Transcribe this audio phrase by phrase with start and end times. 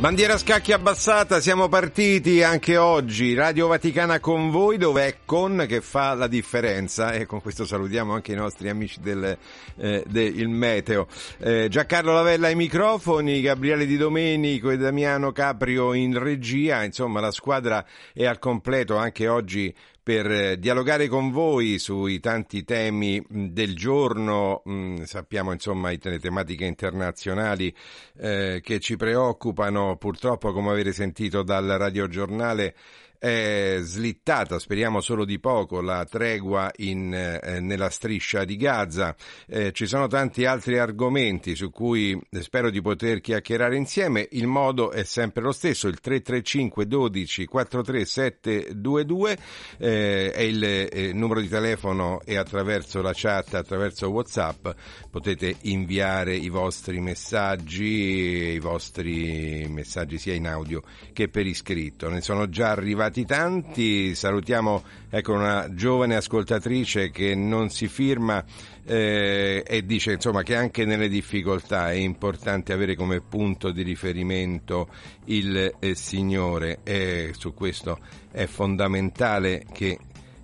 [0.00, 5.82] Bandiera scacchi abbassata, siamo partiti anche oggi, Radio Vaticana con voi, dove è con che
[5.82, 9.36] fa la differenza e con questo salutiamo anche i nostri amici del,
[9.76, 11.06] eh, del Meteo.
[11.36, 17.30] Eh, Giancarlo Lavella ai microfoni, Gabriele Di Domenico e Damiano Caprio in regia, insomma la
[17.30, 19.72] squadra è al completo anche oggi
[20.10, 24.60] per dialogare con voi sui tanti temi del giorno,
[25.04, 27.72] sappiamo insomma le tematiche internazionali
[28.18, 32.74] eh, che ci preoccupano, purtroppo come avete sentito dal radiogiornale
[33.20, 39.14] è slittata, speriamo solo di poco, la tregua in, eh, nella striscia di Gaza.
[39.46, 44.26] Eh, ci sono tanti altri argomenti su cui spero di poter chiacchierare insieme.
[44.30, 49.38] Il modo è sempre lo stesso, il 335 12 43722
[49.76, 54.66] eh, è il eh, numero di telefono e attraverso la chat, attraverso WhatsApp
[55.10, 60.82] potete inviare i vostri messaggi, i vostri messaggi sia in audio
[61.12, 62.08] che per iscritto.
[62.08, 68.42] Ne sono già arrivati arrivati tanti, salutiamo ecco, una giovane ascoltatrice che non si firma
[68.84, 74.88] eh, e dice insomma, che anche nelle difficoltà è importante avere come punto di riferimento
[75.26, 76.78] il eh, Signore.
[76.84, 77.98] E su questo
[78.30, 79.98] è fondamentale che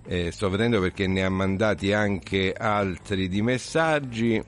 [0.05, 4.43] eh, sto vedendo perché ne ha mandati anche altri di messaggi,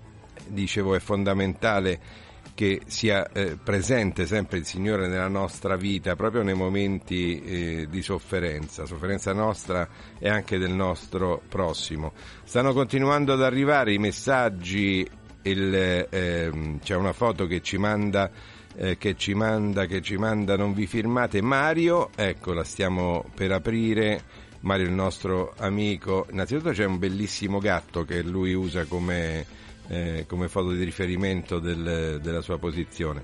[0.47, 2.28] dicevo è fondamentale
[2.59, 8.02] che sia eh, presente sempre il Signore nella nostra vita, proprio nei momenti eh, di
[8.02, 9.88] sofferenza, sofferenza nostra
[10.20, 12.12] e anche del nostro prossimo.
[12.44, 15.09] Stanno continuando ad arrivare i messaggi,
[15.44, 16.52] il, eh,
[16.84, 18.30] c'è una foto che ci manda
[18.76, 23.53] eh, che ci manda, che ci manda, non vi firmate Mario, ecco la stiamo per
[23.53, 24.22] aprire.
[24.64, 29.46] Mario il nostro amico, innanzitutto c'è un bellissimo gatto che lui usa come
[29.89, 33.22] eh, come foto di riferimento del, della sua posizione.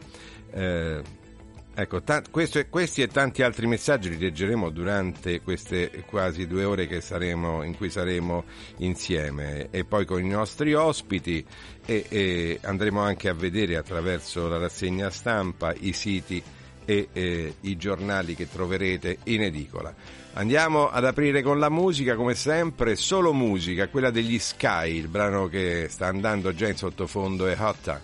[0.52, 1.02] Eh,
[1.74, 6.88] ecco, ta- questo, questi e tanti altri messaggi li leggeremo durante queste quasi due ore
[7.02, 8.44] saremo, in cui saremo
[8.78, 11.46] insieme e poi con i nostri ospiti
[11.86, 16.42] e, e andremo anche a vedere attraverso la rassegna stampa i siti
[16.86, 19.94] e eh, i giornali che troverete in edicola.
[20.38, 25.48] Andiamo ad aprire con la musica, come sempre, solo musica, quella degli Sky, il brano
[25.48, 28.02] che sta andando già in sottofondo è Hot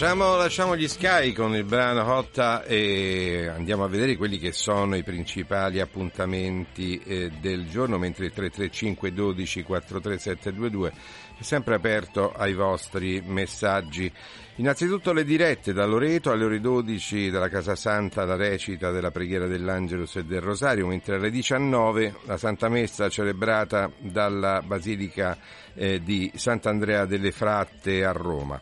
[0.00, 4.96] Lasciamo, lasciamo, gli Sky con il brano Hotta e andiamo a vedere quelli che sono
[4.96, 10.92] i principali appuntamenti eh, del giorno, mentre il 335 12 43722
[11.38, 14.10] è sempre aperto ai vostri messaggi.
[14.54, 19.46] Innanzitutto le dirette da Loreto alle ore 12 dalla Casa Santa la recita della preghiera
[19.48, 25.36] dell'Angelus e del Rosario, mentre alle 19 la Santa Messa celebrata dalla Basilica
[25.74, 28.58] eh, di Sant'Andrea delle Fratte a Roma.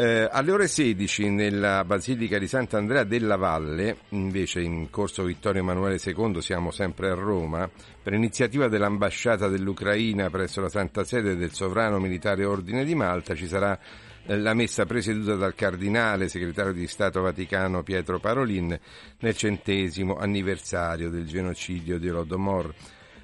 [0.00, 5.98] Eh, alle ore 16 nella Basilica di Sant'Andrea della Valle, invece in corso Vittorio Emanuele
[6.00, 7.68] II, siamo sempre a Roma,
[8.00, 13.48] per iniziativa dell'ambasciata dell'Ucraina presso la Santa Sede del Sovrano Militare Ordine di Malta ci
[13.48, 13.76] sarà
[14.24, 18.78] eh, la messa presieduta dal cardinale segretario di Stato Vaticano Pietro Parolin
[19.18, 22.72] nel centesimo anniversario del genocidio di Rodomor.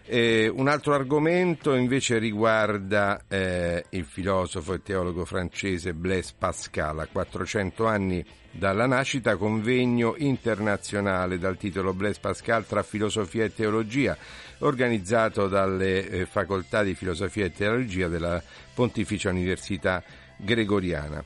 [0.06, 7.08] Eh, un altro argomento invece riguarda eh, il filosofo e teologo francese Blaise Pascal, a
[7.10, 14.14] 400 anni dalla nascita, convegno internazionale dal titolo Blaise Pascal tra filosofia e teologia,
[14.58, 18.42] organizzato dalle eh, facoltà di filosofia e teologia della
[18.74, 20.02] Pontificia Università
[20.36, 21.24] Gregoriana.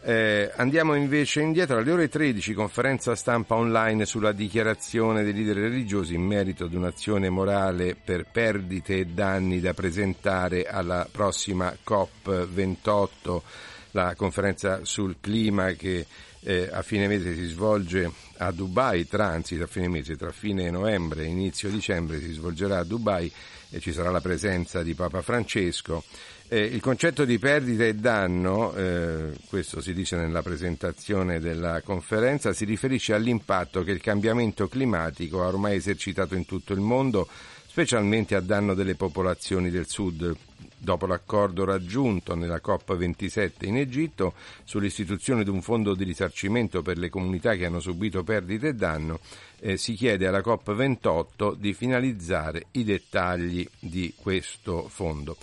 [0.00, 6.14] Eh, andiamo invece indietro alle ore 13, conferenza stampa online sulla dichiarazione dei leader religiosi
[6.14, 13.40] in merito ad un'azione morale per perdite e danni da presentare alla prossima COP28,
[13.90, 16.06] la conferenza sul clima che
[16.40, 20.70] eh, a fine mese si svolge a Dubai, tra, anzi a fine mese, tra fine
[20.70, 23.30] novembre e inizio dicembre si svolgerà a Dubai
[23.70, 26.04] e ci sarà la presenza di Papa Francesco.
[26.50, 32.54] Eh, il concetto di perdita e danno, eh, questo si dice nella presentazione della conferenza,
[32.54, 37.28] si riferisce all'impatto che il cambiamento climatico ha ormai esercitato in tutto il mondo,
[37.66, 40.34] specialmente a danno delle popolazioni del sud.
[40.78, 44.32] Dopo l'accordo raggiunto nella COP27 in Egitto
[44.64, 49.20] sull'istituzione di un fondo di risarcimento per le comunità che hanno subito perdite e danno,
[49.60, 55.36] eh, si chiede alla COP28 di finalizzare i dettagli di questo fondo.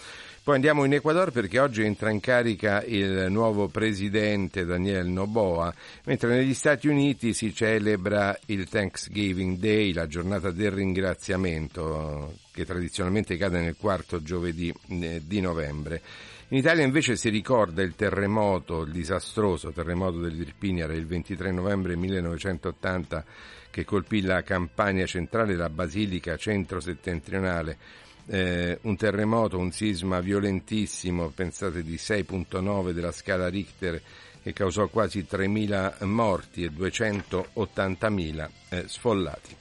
[0.46, 6.36] Poi andiamo in Ecuador perché oggi entra in carica il nuovo presidente Daniel Noboa, mentre
[6.36, 13.60] negli Stati Uniti si celebra il Thanksgiving Day, la giornata del ringraziamento, che tradizionalmente cade
[13.60, 16.04] nel quarto giovedì eh, di novembre.
[16.50, 23.26] In Italia invece si ricorda il terremoto, il disastroso terremoto dell'Irpinia del 23 novembre 1980
[23.72, 31.84] che colpì la campagna centrale della Basilica centro-settentrionale eh, un terremoto, un sisma violentissimo, pensate
[31.84, 34.02] di 6.9 della scala Richter
[34.42, 39.56] che causò quasi 3.000 morti e 280.000 eh, sfollati.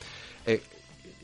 [0.45, 0.61] E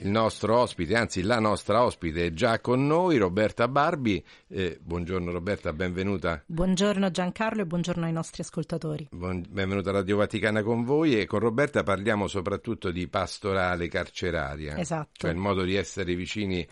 [0.02, 4.24] il nostro ospite, anzi la nostra ospite è già con noi, Roberta Barbi.
[4.48, 6.42] Eh, buongiorno Roberta, benvenuta.
[6.46, 9.08] Buongiorno Giancarlo e buongiorno ai nostri ascoltatori.
[9.10, 14.78] Buon, benvenuta a Radio Vaticana con voi e con Roberta parliamo soprattutto di pastorale carceraria.
[14.78, 15.10] Esatto.
[15.12, 16.66] Cioè il modo di essere vicini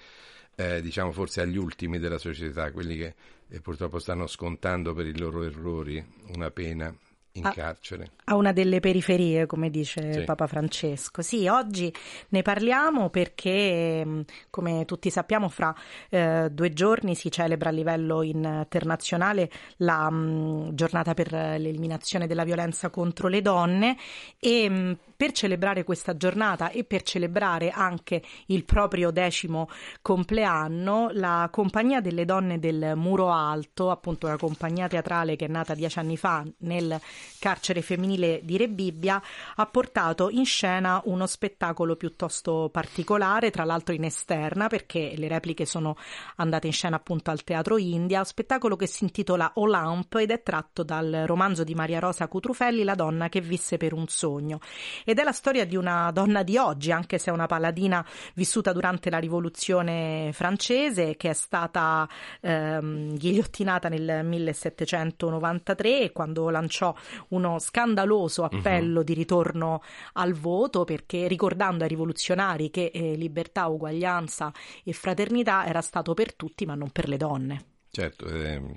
[0.60, 3.14] eh, diciamo forse agli ultimi della società, quelli che
[3.48, 6.92] eh, purtroppo stanno scontando per i loro errori una pena
[7.32, 8.10] in a, carcere.
[8.24, 10.24] A una delle periferie, come dice sì.
[10.24, 11.22] Papa Francesco.
[11.22, 11.94] Sì, oggi
[12.30, 15.72] ne parliamo perché, mm, come tutti sappiamo, fra
[16.10, 22.42] eh, due giorni si celebra a livello internazionale la mh, mm, giornata per l'eliminazione della
[22.42, 23.96] violenza contro le donne
[24.40, 29.68] e mh, mm, per celebrare questa giornata e per celebrare anche il proprio decimo
[30.00, 35.74] compleanno, la Compagnia delle Donne del Muro Alto, appunto una compagnia teatrale che è nata
[35.74, 37.00] dieci anni fa nel
[37.40, 39.20] carcere femminile di Rebibbia,
[39.56, 45.66] ha portato in scena uno spettacolo piuttosto particolare, tra l'altro in esterna, perché le repliche
[45.66, 45.96] sono
[46.36, 50.84] andate in scena appunto al Teatro India, spettacolo che si intitola Olamp ed è tratto
[50.84, 54.60] dal romanzo di Maria Rosa Cutrufelli, La donna che visse per un sogno
[55.08, 58.74] ed è la storia di una donna di oggi, anche se è una paladina vissuta
[58.74, 62.06] durante la rivoluzione francese, che è stata
[62.42, 66.94] ehm, ghigliottinata nel 1793 quando lanciò
[67.28, 68.58] uno scandaloso mhm.
[68.58, 69.04] appello uh-huh.
[69.06, 69.80] di ritorno
[70.12, 74.52] al voto perché ricordando ai rivoluzionari che eh, libertà, uguaglianza
[74.84, 77.64] e fraternità era stato per tutti ma non per le donne.
[77.90, 78.76] Certo, ehm eh,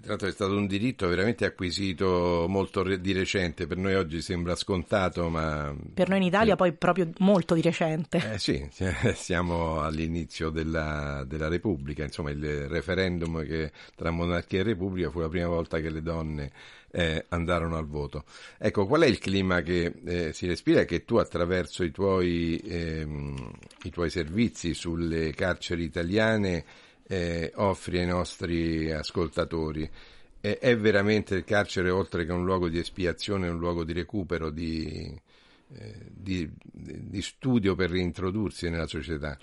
[0.00, 4.54] tra l'altro è stato un diritto veramente acquisito molto di recente, per noi oggi sembra
[4.54, 5.74] scontato, ma...
[5.94, 8.32] Per noi in Italia eh, poi proprio molto di recente.
[8.32, 8.68] Eh sì,
[9.14, 15.28] siamo all'inizio della, della, Repubblica, insomma il referendum che, tra monarchia e Repubblica fu la
[15.28, 16.50] prima volta che le donne
[16.90, 18.24] eh, andarono al voto.
[18.58, 22.60] Ecco, qual è il clima che eh, si respira e che tu attraverso i tuoi,
[22.64, 23.50] ehm,
[23.84, 26.64] i tuoi servizi sulle carceri italiane
[27.10, 29.88] eh, offri ai nostri ascoltatori.
[30.40, 34.50] è, è, veramente il carcere, oltre che un luogo di espiazione, un luogo di recupero,
[34.50, 35.20] di,
[35.74, 39.36] eh, di, di studio per reintrodursi nella società?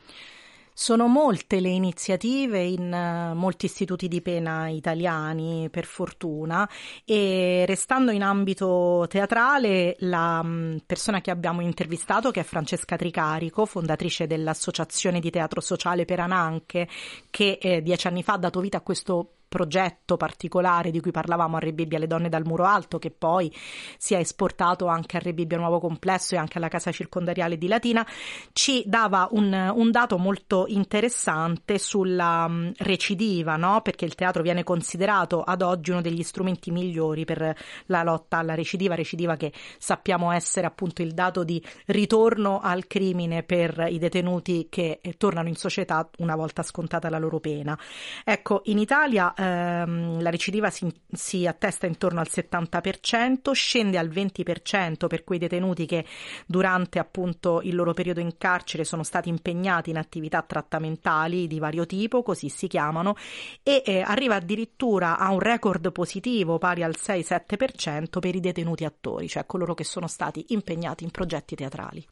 [0.80, 6.70] Sono molte le iniziative in uh, molti istituti di pena italiani, per fortuna,
[7.04, 13.66] e restando in ambito teatrale, la um, persona che abbiamo intervistato, che è Francesca Tricarico,
[13.66, 16.88] fondatrice dell'Associazione di Teatro Sociale per Ananche,
[17.32, 21.56] che eh, dieci anni fa ha dato vita a questo progetto particolare di cui parlavamo
[21.58, 23.54] a Re Bibbia le donne dal muro alto che poi
[23.98, 27.68] si è esportato anche a Re Bibbia Nuovo Complesso e anche alla casa circondariale di
[27.68, 28.06] Latina
[28.54, 33.82] ci dava un, un dato molto interessante sulla um, recidiva no?
[33.82, 38.56] perché il teatro viene considerato ad oggi uno degli strumenti migliori per la lotta alla
[38.56, 44.68] recidiva recidiva che sappiamo essere appunto il dato di ritorno al crimine per i detenuti
[44.70, 47.78] che eh, tornano in società una volta scontata la loro pena
[48.24, 55.08] ecco in Italia ehm, la recidiva si, si, attesta intorno al 70%, scende al 20%
[55.08, 56.06] per quei detenuti che
[56.46, 61.86] durante appunto il loro periodo in carcere sono stati impegnati in attività trattamentali di vario
[61.86, 63.16] tipo, così si chiamano,
[63.64, 69.28] e eh, arriva addirittura a un record positivo pari al 6-7% per i detenuti attori,
[69.28, 72.06] cioè coloro che sono stati impegnati in progetti teatrali.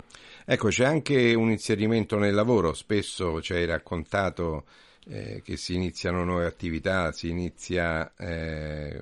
[0.45, 4.65] Ecco, c'è anche un inserimento nel lavoro, spesso ci hai raccontato
[5.07, 9.01] eh, che si iniziano nuove attività, si inizia eh,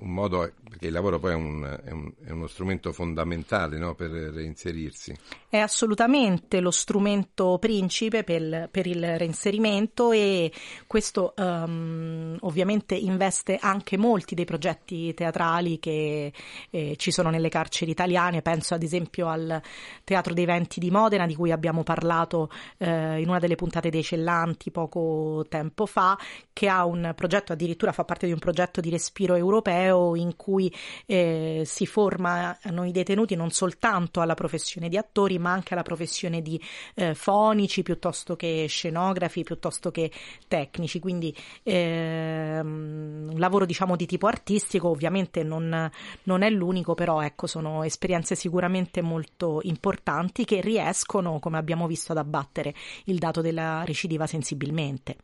[0.00, 3.94] un modo, perché il lavoro poi è, un, è, un, è uno strumento fondamentale no,
[3.94, 5.14] per reinserirsi.
[5.48, 10.52] È assolutamente lo strumento principe per, per il reinserimento e
[10.86, 16.32] questo um, ovviamente investe anche molti dei progetti teatrali che
[16.70, 18.42] eh, ci sono nelle carceri italiane.
[18.42, 19.60] Penso ad esempio al
[20.04, 24.02] Teatro dei Venti di Modena di cui abbiamo parlato eh, in una delle puntate dei
[24.02, 26.16] Cellanti poco tempo fa,
[26.52, 30.72] che ha un progetto, addirittura fa parte di un progetto di respiro europeo in cui
[31.06, 36.42] eh, si formano i detenuti non soltanto alla professione di attori ma anche alla professione
[36.42, 36.60] di
[36.94, 40.10] eh, fonici piuttosto che scenografi, piuttosto che
[40.46, 45.90] tecnici, quindi ehm, un lavoro diciamo di tipo artistico ovviamente non,
[46.24, 52.12] non è l'unico, però ecco sono esperienze sicuramente molto importanti che riescono, come abbiamo visto,
[52.12, 55.16] ad abbattere il dato della recidiva sensibilmente.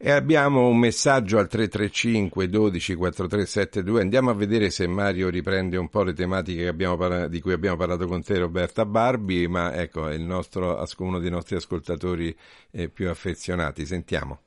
[0.00, 4.00] E abbiamo un messaggio al 335 12 4372.
[4.00, 8.06] Andiamo a vedere se Mario riprende un po' le tematiche parla- di cui abbiamo parlato
[8.06, 12.34] con te, Roberta Barbi, ma ecco, è nostro, uno dei nostri ascoltatori
[12.70, 13.84] eh, più affezionati.
[13.84, 14.38] Sentiamo.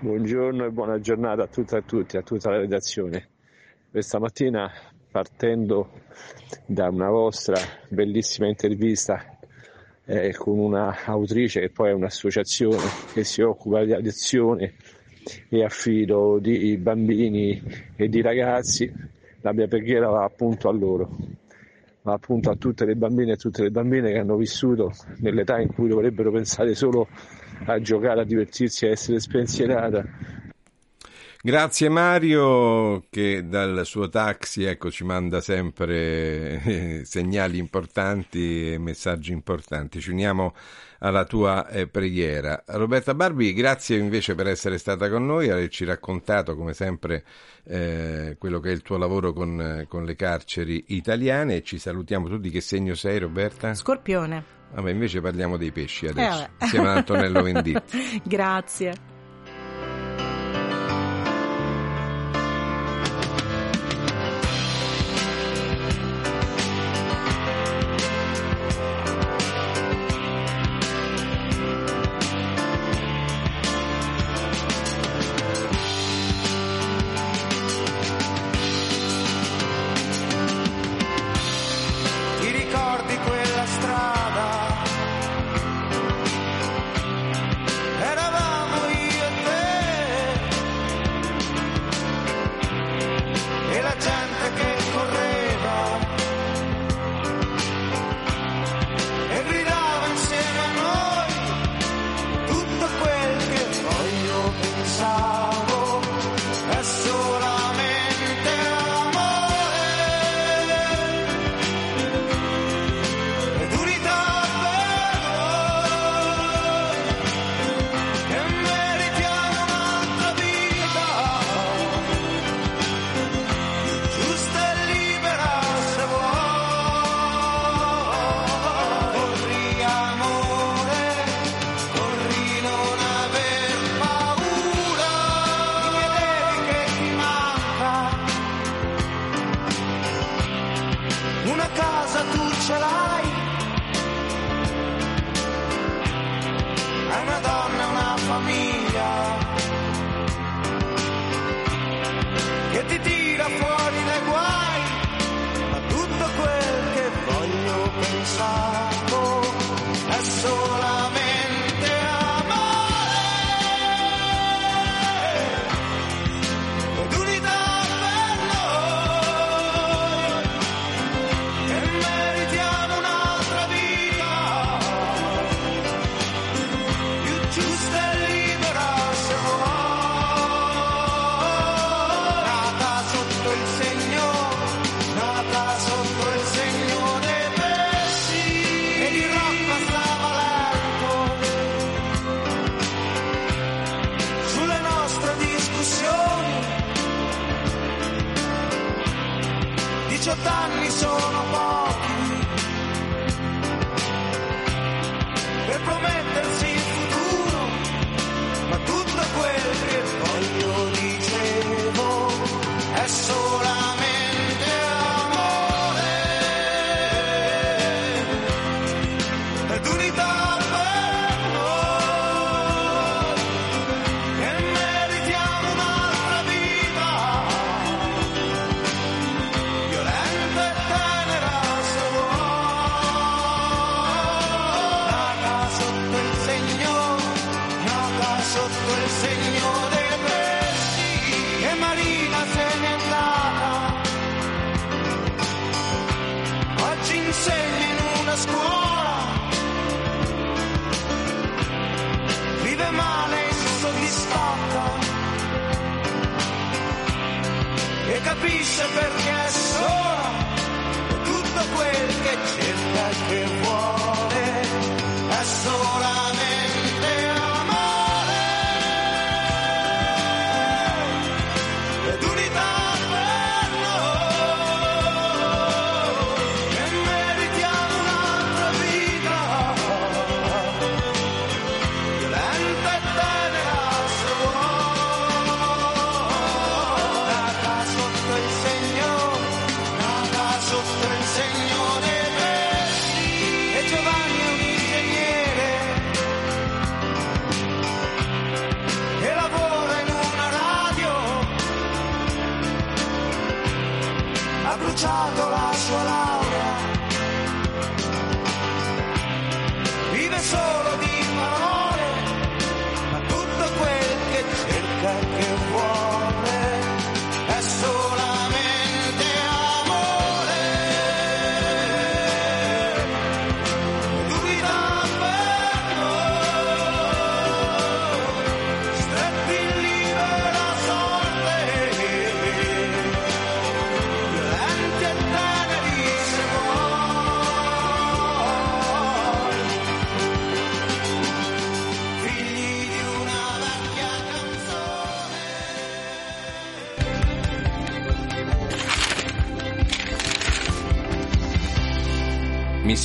[0.00, 3.28] Buongiorno e buona giornata a tutti e a tutti, a tutta la redazione.
[3.90, 4.72] Questa mattina,
[5.10, 5.90] partendo
[6.64, 7.58] da una vostra
[7.90, 9.33] bellissima intervista
[10.06, 14.74] eh, con un'autrice che poi è un'associazione che si occupa di adozione
[15.48, 17.62] e affido di bambini
[17.96, 18.92] e di ragazzi,
[19.40, 21.16] la mia preghiera va appunto a loro,
[22.02, 25.72] va appunto a tutte le bambine e tutte le bambine che hanno vissuto nell'età in
[25.72, 27.08] cui dovrebbero pensare solo
[27.64, 30.04] a giocare, a divertirsi, a essere spensierata,
[31.46, 39.32] Grazie Mario che dal suo taxi ecco, ci manda sempre eh, segnali importanti e messaggi
[39.32, 40.00] importanti.
[40.00, 40.54] Ci uniamo
[41.00, 42.62] alla tua eh, preghiera.
[42.68, 47.24] Roberta Barbi, grazie invece per essere stata con noi, averci raccontato come sempre
[47.64, 51.62] eh, quello che è il tuo lavoro con, con, le carceri italiane.
[51.62, 52.48] Ci salutiamo tutti.
[52.48, 53.74] Che segno sei Roberta?
[53.74, 54.42] Scorpione.
[54.72, 58.22] Vabbè, invece parliamo dei pesci adesso, eh, insieme ad Antonello Venditti.
[58.24, 59.12] grazie.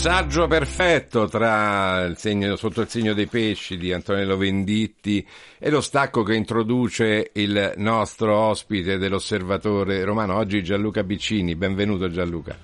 [0.02, 5.82] Missaggio perfetto tra il segno, sotto il segno dei pesci di Antonello Venditti e lo
[5.82, 11.54] stacco che introduce il nostro ospite dell'osservatore romano, oggi Gianluca Biccini.
[11.58, 12.58] Benvenuto Gianluca.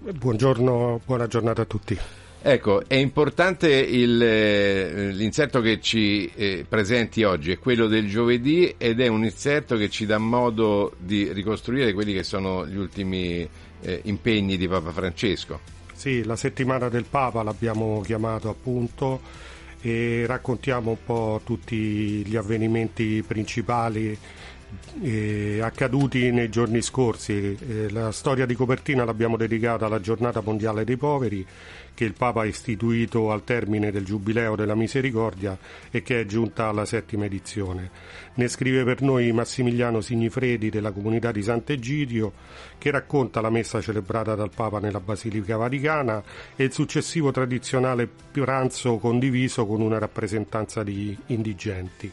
[0.00, 1.96] Buongiorno, buona giornata a tutti.
[2.42, 8.74] Ecco, è importante il, eh, l'inserto che ci eh, presenti oggi, è quello del giovedì
[8.76, 13.48] ed è un inserto che ci dà modo di ricostruire quelli che sono gli ultimi
[13.80, 15.78] eh, impegni di Papa Francesco.
[16.00, 19.20] Sì, la settimana del Papa l'abbiamo chiamato appunto
[19.82, 24.16] e raccontiamo un po' tutti gli avvenimenti principali
[25.02, 27.56] eh, accaduti nei giorni scorsi.
[27.58, 31.46] Eh, la storia di copertina l'abbiamo dedicata alla giornata mondiale dei poveri
[31.94, 35.58] che il Papa ha istituito al termine del Giubileo della Misericordia
[35.90, 37.90] e che è giunta alla settima edizione.
[38.34, 42.32] Ne scrive per noi Massimiliano Signifredi della comunità di Sant'Egidio
[42.78, 46.22] che racconta la messa celebrata dal Papa nella Basilica Vaticana
[46.56, 52.10] e il successivo tradizionale pranzo condiviso con una rappresentanza di indigenti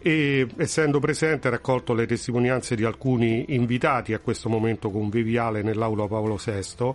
[0.00, 6.06] e essendo presente ha raccolto le testimonianze di alcuni invitati a questo momento conviviale nell'aula
[6.06, 6.94] Paolo VI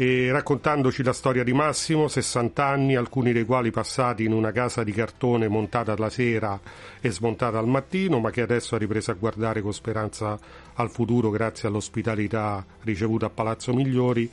[0.00, 4.82] e raccontandoci la storia di Massimo, 60 anni, alcuni dei quali passati in una casa
[4.82, 6.58] di cartone montata alla sera
[7.00, 10.38] e smontata al mattino, ma che adesso ha ripreso a guardare con speranza
[10.74, 14.30] al futuro grazie all'ospitalità ricevuta a Palazzo Migliori.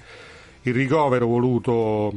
[0.62, 2.14] Il ricovero voluto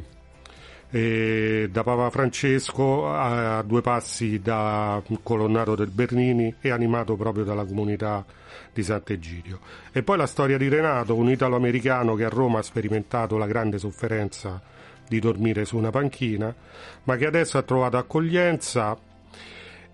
[0.91, 7.45] eh, da Papa Francesco a, a due passi da colonnato del Bernini e animato proprio
[7.45, 8.25] dalla comunità
[8.73, 9.61] di Sant'Egidio.
[9.93, 13.79] E poi la storia di Renato, un italo-americano che a Roma ha sperimentato la grande
[13.79, 14.61] sofferenza
[15.09, 16.55] di dormire su una panchina,
[17.05, 18.97] ma che adesso ha trovato accoglienza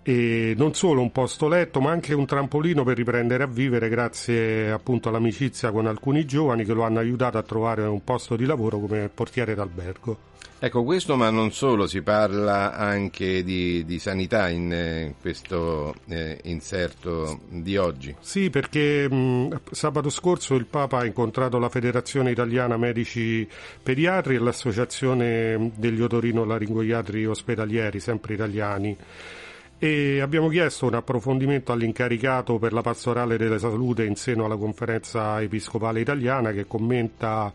[0.07, 4.71] e non solo un posto letto ma anche un trampolino per riprendere a vivere grazie
[4.71, 8.79] appunto all'amicizia con alcuni giovani che lo hanno aiutato a trovare un posto di lavoro
[8.79, 10.17] come portiere d'albergo.
[10.59, 16.39] Ecco, questo ma non solo, si parla anche di, di sanità in eh, questo eh,
[16.43, 18.15] inserto di oggi.
[18.21, 23.45] Sì, perché mh, sabato scorso il Papa ha incontrato la Federazione Italiana Medici
[23.83, 28.97] Pediatri e l'Associazione degli Otorino-Laringoiatri Ospedalieri, sempre italiani
[29.79, 35.39] e abbiamo chiesto un approfondimento all'incaricato per la pastorale della salute in seno alla conferenza
[35.39, 37.53] episcopale italiana che commenta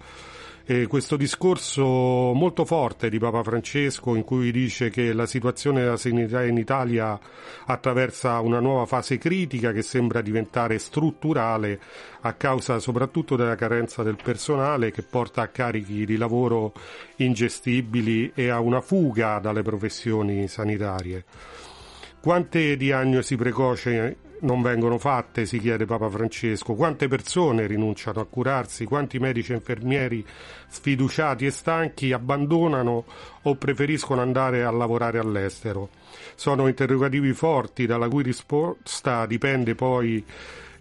[0.65, 5.97] eh, questo discorso molto forte di Papa Francesco in cui dice che la situazione della
[5.97, 7.19] sanità in Italia
[7.67, 11.81] attraversa una nuova fase critica che sembra diventare strutturale
[12.21, 16.73] a causa soprattutto della carenza del personale che porta a carichi di lavoro
[17.17, 21.25] ingestibili e a una fuga dalle professioni sanitarie.
[22.23, 28.85] Quante diagnosi precoci non vengono fatte, si chiede Papa Francesco, quante persone rinunciano a curarsi,
[28.85, 30.25] quanti medici e infermieri
[30.69, 33.05] sfiduciati e stanchi abbandonano
[33.43, 35.89] o preferiscono andare a lavorare all'estero.
[36.37, 40.25] Sono interrogativi forti dalla cui risposta dipende poi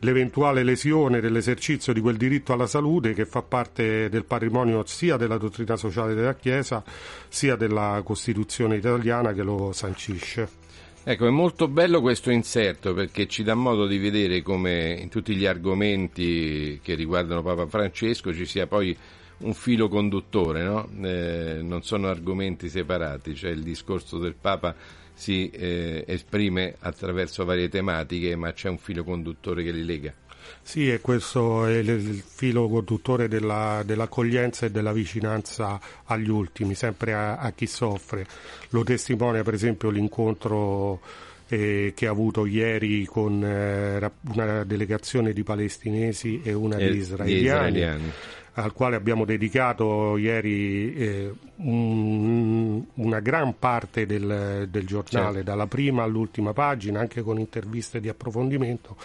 [0.02, 5.40] l'eventuale lesione dell'esercizio di quel diritto alla salute che fa parte del patrimonio sia della
[5.40, 6.84] dottrina sociale della Chiesa
[7.30, 10.61] sia della Costituzione italiana che lo sancisce.
[11.04, 15.36] Ecco, è molto bello questo inserto perché ci dà modo di vedere come in tutti
[15.36, 18.96] gli argomenti che riguardano Papa Francesco ci sia poi
[19.40, 20.88] un filo conduttore, no?
[21.02, 24.76] eh, non sono argomenti separati, cioè il discorso del Papa
[25.12, 30.14] si eh, esprime attraverso varie tematiche, ma c'è un filo conduttore che li lega.
[30.62, 37.14] Sì, e questo è il filo conduttore della, dell'accoglienza e della vicinanza agli ultimi, sempre
[37.14, 38.26] a, a chi soffre.
[38.70, 41.02] Lo testimonia per esempio l'incontro
[41.48, 47.34] eh, che ha avuto ieri con eh, una delegazione di palestinesi e una di israeliani.
[47.34, 48.12] Di israeliani
[48.54, 55.50] al quale abbiamo dedicato ieri eh, un, una gran parte del, del giornale, certo.
[55.50, 58.98] dalla prima all'ultima pagina, anche con interviste di approfondimento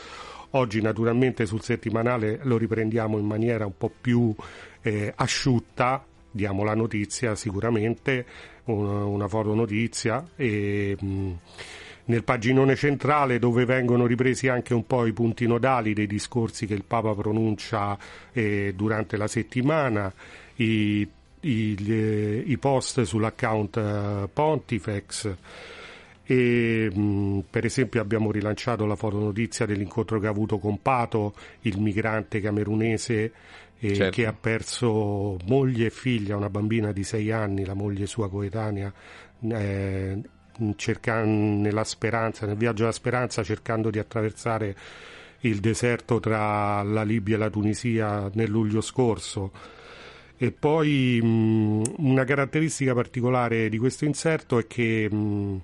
[0.56, 4.34] Oggi naturalmente sul settimanale lo riprendiamo in maniera un po' più
[4.80, 8.24] eh, asciutta, diamo la notizia sicuramente,
[8.64, 11.32] una, una fotonotizia e mh,
[12.06, 16.72] nel paginone centrale dove vengono ripresi anche un po' i punti nodali dei discorsi che
[16.72, 17.98] il Papa pronuncia
[18.32, 20.10] eh, durante la settimana,
[20.54, 21.06] i,
[21.40, 25.34] i, i post sull'account uh, Pontifex
[26.26, 31.80] e mh, per esempio abbiamo rilanciato la fotonotizia dell'incontro che ha avuto con Pato, il
[31.80, 33.32] migrante camerunese
[33.78, 34.10] eh, certo.
[34.10, 38.92] che ha perso moglie e figlia, una bambina di sei anni, la moglie sua coetanea,
[39.40, 40.20] eh,
[40.74, 44.74] cerca, nella speranza, nel viaggio della speranza cercando di attraversare
[45.40, 49.52] il deserto tra la Libia e la Tunisia nel luglio scorso.
[50.38, 55.60] E poi mh, una caratteristica particolare di questo inserto è che mh,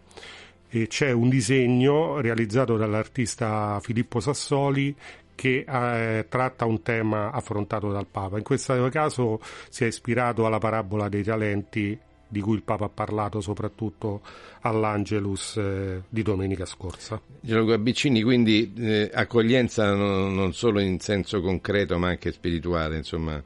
[0.74, 4.96] e c'è un disegno realizzato dall'artista Filippo Sassoli
[5.34, 8.38] che eh, tratta un tema affrontato dal Papa.
[8.38, 12.88] In questo caso si è ispirato alla parabola dei talenti di cui il Papa ha
[12.88, 14.22] parlato soprattutto
[14.62, 17.20] all'Angelus eh, di domenica scorsa.
[17.38, 23.42] Gianluca Biccini, quindi eh, accoglienza non, non, solo in senso concreto ma anche spirituale, insomma,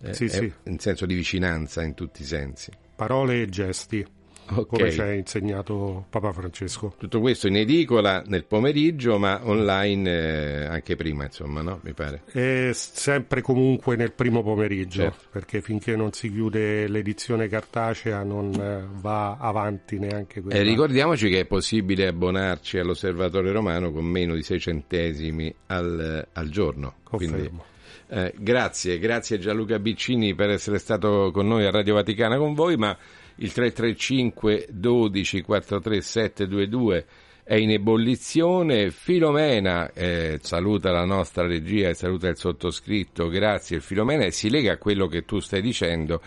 [0.00, 0.50] eh, sì, sì.
[0.62, 2.70] in senso di vicinanza in tutti i sensi.
[2.96, 4.18] Parole e gesti
[4.50, 4.78] okay.
[4.78, 6.94] come ci ha insegnato Papa Francesco.
[6.98, 11.80] Tutto questo in edicola nel pomeriggio, ma online eh, anche prima, insomma, no?
[11.82, 12.22] Mi pare.
[12.30, 15.24] È sempre comunque nel primo pomeriggio, certo.
[15.30, 20.58] perché finché non si chiude l'edizione cartacea non eh, va avanti neanche quella.
[20.58, 26.48] E ricordiamoci che è possibile abbonarci all'Osservatorio Romano con meno di 6 centesimi al, al
[26.48, 26.94] giorno.
[27.02, 27.36] Confermo.
[27.36, 27.68] Quindi,
[28.12, 32.76] eh, grazie, grazie Gianluca Biccini per essere stato con noi a Radio Vaticana con voi,
[32.76, 32.96] ma
[33.42, 37.06] il 335 12 43 722
[37.42, 38.90] è in ebollizione.
[38.90, 44.72] Filomena eh, saluta la nostra regia e saluta il sottoscritto, grazie Filomena, e si lega
[44.72, 46.20] a quello che tu stai dicendo.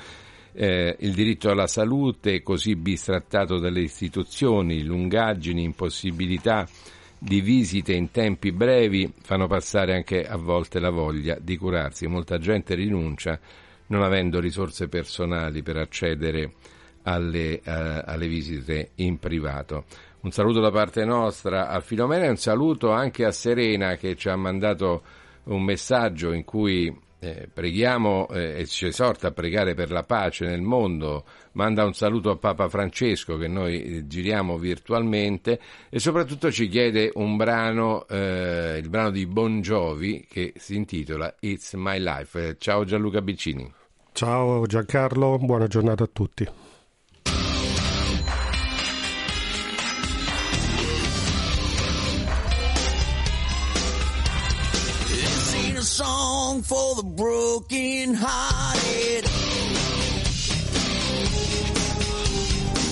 [0.54, 6.68] Eh, il diritto alla salute così bistrattato dalle istituzioni, lungaggini, impossibilità
[7.18, 12.08] di visite in tempi brevi fanno passare anche a volte la voglia di curarsi.
[12.08, 13.40] Molta gente rinuncia
[13.88, 16.54] non avendo risorse personali per accedere
[17.04, 19.86] alle, uh, alle visite in privato.
[20.22, 24.30] Un saluto da parte nostra a Filomena e un saluto anche a Serena che ci
[24.30, 25.04] ha mandato
[25.46, 30.46] un messaggio in cui eh, preghiamo eh, e ci esorta a pregare per la pace
[30.46, 36.52] nel mondo, manda un saluto a Papa Francesco che noi eh, giriamo virtualmente e soprattutto
[36.52, 42.00] ci chiede un brano, eh, il brano di Bon Jovi che si intitola It's My
[42.00, 42.48] Life.
[42.48, 43.72] Eh, ciao Gianluca Biccini.
[44.12, 46.63] Ciao Giancarlo, buona giornata a tutti.
[56.54, 59.26] Song for the broken hearted.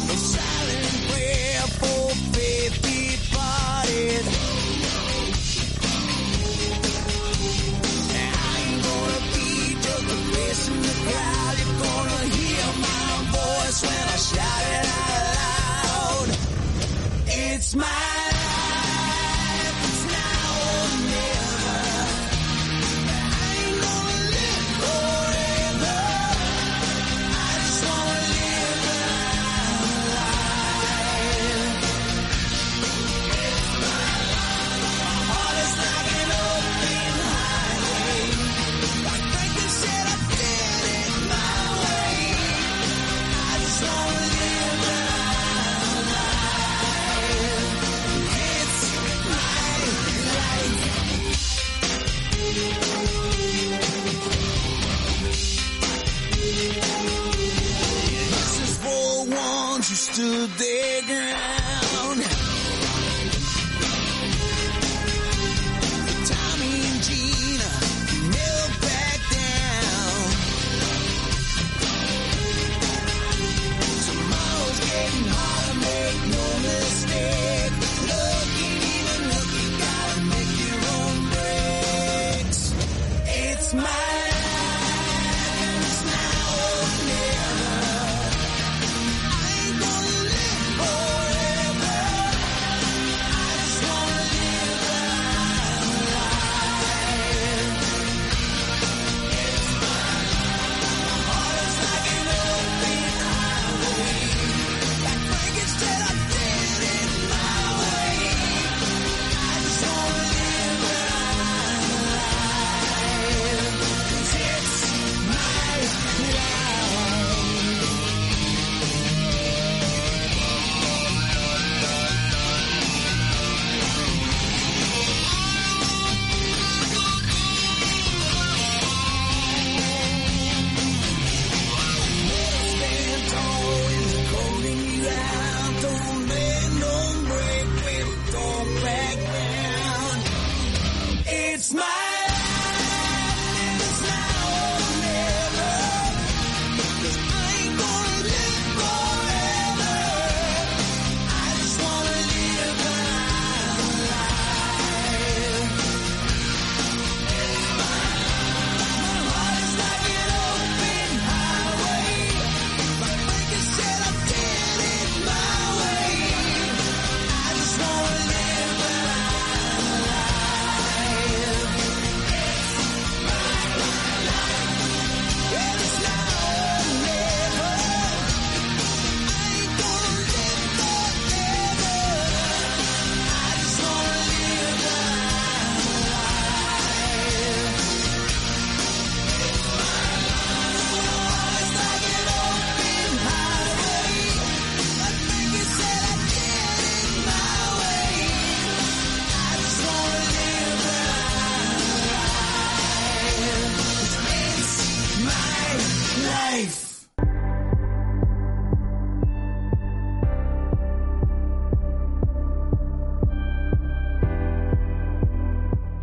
[0.04, 2.02] A silent prayer for.
[8.13, 11.56] I ain't gonna be just a face in the crowd.
[11.60, 15.26] You're gonna hear my voice when I shout it out
[16.17, 16.30] loud.
[17.28, 18.31] It's my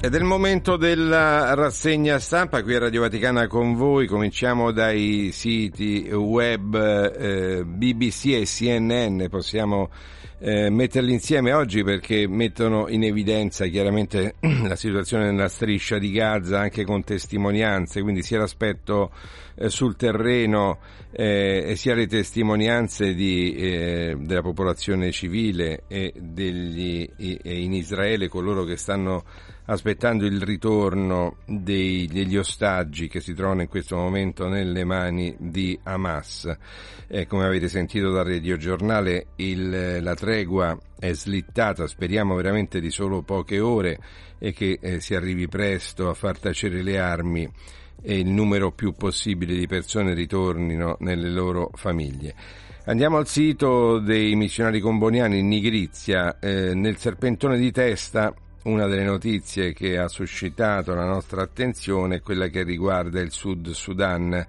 [0.08, 4.06] Ed è il momento della rassegna stampa qui a Radio Vaticana con voi.
[4.06, 9.26] Cominciamo dai siti web eh, BBC e CNN.
[9.28, 9.90] Possiamo
[10.38, 16.58] eh, metterli insieme oggi perché mettono in evidenza chiaramente la situazione nella striscia di Gaza
[16.58, 19.10] anche con testimonianze, quindi sia l'aspetto
[19.56, 20.78] eh, sul terreno
[21.12, 28.64] eh, sia le testimonianze di, eh, della popolazione civile e, degli, e in Israele coloro
[28.64, 29.24] che stanno
[29.70, 35.78] aspettando il ritorno dei, degli ostaggi che si trovano in questo momento nelle mani di
[35.82, 36.56] Hamas.
[37.06, 43.22] Eh, come avete sentito dal radiogiornale, il, la tregua è slittata, speriamo veramente di solo
[43.22, 43.98] poche ore
[44.38, 47.50] e che eh, si arrivi presto a far tacere le armi
[48.00, 52.34] e il numero più possibile di persone ritornino nelle loro famiglie.
[52.86, 58.34] Andiamo al sito dei missionari comboniani in Nigrizia, eh, nel serpentone di testa
[58.68, 63.70] una delle notizie che ha suscitato la nostra attenzione è quella che riguarda il Sud
[63.70, 64.46] Sudan.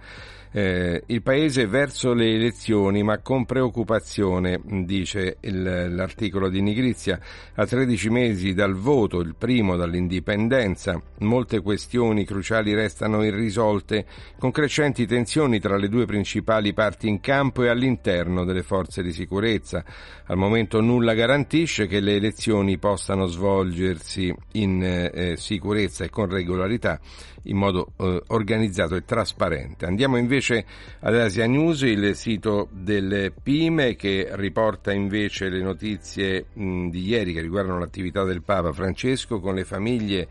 [0.51, 7.19] Eh, il paese verso le elezioni, ma con preoccupazione, dice il, l'articolo di Nigrizia,
[7.53, 14.05] a 13 mesi dal voto, il primo dall'indipendenza, molte questioni cruciali restano irrisolte,
[14.39, 19.11] con crescenti tensioni tra le due principali parti in campo e all'interno delle forze di
[19.11, 19.83] sicurezza.
[20.25, 26.99] Al momento nulla garantisce che le elezioni possano svolgersi in eh, sicurezza e con regolarità
[27.43, 29.85] in modo eh, organizzato e trasparente.
[29.85, 30.65] Andiamo invece
[30.99, 37.33] ad Asia News, il sito del PIME che riporta invece le notizie mh, di ieri
[37.33, 40.27] che riguardano l'attività del Papa Francesco con le famiglie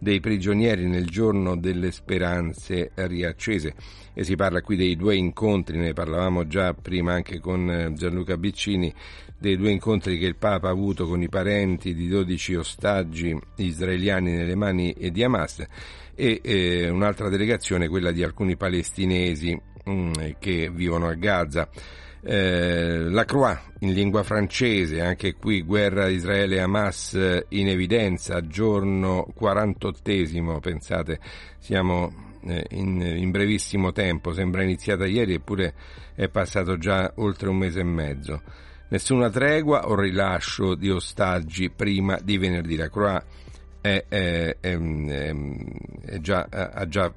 [0.00, 3.74] dei prigionieri nel giorno delle speranze riaccese
[4.14, 8.92] e si parla qui dei due incontri, ne parlavamo già prima anche con Gianluca Biccini,
[9.38, 14.32] dei due incontri che il Papa ha avuto con i parenti di 12 ostaggi israeliani
[14.32, 15.64] nelle mani di Hamas
[16.20, 21.66] e eh, un'altra delegazione, quella di alcuni palestinesi mh, che vivono a Gaza.
[22.22, 31.18] Eh, la Croix in lingua francese, anche qui guerra Israele-Hamas in evidenza, giorno 48esimo, pensate,
[31.58, 35.72] siamo eh, in, in, brevissimo tempo, sembra iniziata ieri eppure
[36.14, 38.42] è passato già oltre un mese e mezzo.
[38.88, 42.76] Nessuna tregua o rilascio di ostaggi prima di venerdì.
[42.76, 43.22] La Croix
[43.80, 47.12] è, è, è, già, ha già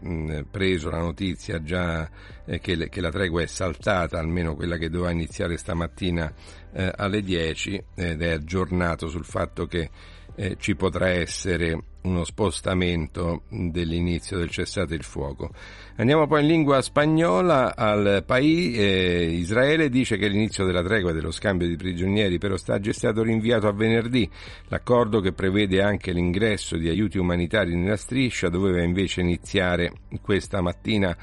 [0.49, 2.09] preso la notizia già,
[2.45, 6.33] eh, che, che, la tregua è saltata, almeno quella che doveva iniziare stamattina
[6.73, 9.89] eh, alle 10 ed è aggiornato sul fatto che
[10.35, 15.51] eh, ci potrà essere uno spostamento dell'inizio del cessate il fuoco.
[15.95, 18.75] Andiamo poi in lingua spagnola al País.
[18.79, 22.93] Eh, Israele dice che l'inizio della tregua e dello scambio di prigionieri per ostaggio è
[22.93, 24.27] stato rinviato a venerdì.
[24.69, 31.15] L'accordo che prevede anche l'ingresso di aiuti umanitari nella striscia doveva invece iniziare questa mattina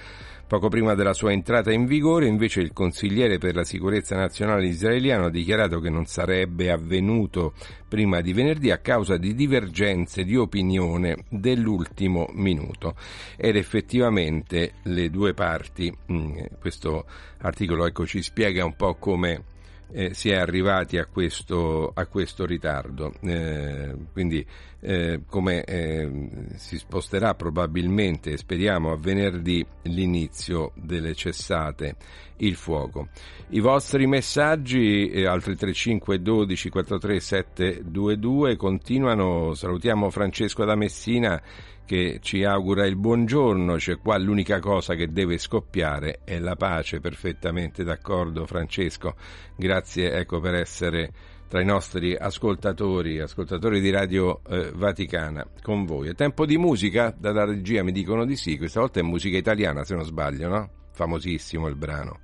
[0.51, 5.27] Poco prima della sua entrata in vigore, invece, il consigliere per la sicurezza nazionale israeliano
[5.27, 7.53] ha dichiarato che non sarebbe avvenuto
[7.87, 12.97] prima di venerdì a causa di divergenze di opinione dell'ultimo minuto.
[13.37, 17.05] Ed effettivamente le due parti, mm, questo
[17.43, 19.45] articolo ecco, ci spiega un po' come
[19.93, 23.15] eh, si è arrivati a questo, a questo ritardo.
[23.21, 24.45] Eh, quindi
[24.81, 31.97] eh, come eh, si sposterà probabilmente, speriamo, a venerdì l'inizio delle cessate
[32.39, 33.09] il fuoco.
[33.51, 39.55] I vostri messaggi, eh, altri 35 12 43 722, continuano.
[39.55, 41.41] Salutiamo Francesco da Messina
[41.85, 47.01] che ci augura il buongiorno, cioè qua l'unica cosa che deve scoppiare è la pace,
[47.01, 49.17] perfettamente d'accordo Francesco,
[49.57, 51.11] grazie ecco, per essere
[51.51, 56.07] tra i nostri ascoltatori, ascoltatori di Radio eh, Vaticana con voi.
[56.11, 59.83] È tempo di musica, dalla regia mi dicono di sì, questa volta è musica italiana
[59.83, 60.71] se non sbaglio, no?
[60.93, 62.21] Famosissimo il brano.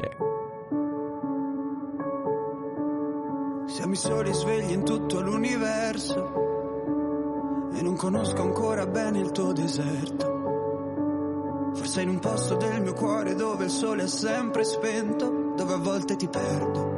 [0.00, 0.16] Yeah.
[3.66, 6.46] Siamo i soli svegli in tutto l'universo
[7.74, 10.36] e non conosco ancora bene il tuo deserto.
[11.74, 15.78] Forse in un posto del mio cuore dove il sole è sempre spento, dove a
[15.78, 16.97] volte ti perdo,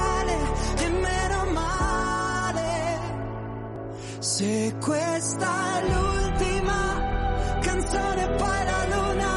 [4.33, 9.33] Se questa è l'ultima canzone poi la luna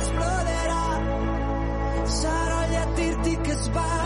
[0.00, 0.86] esploderà.
[2.06, 4.05] Sarò lì a dirti che sbagli,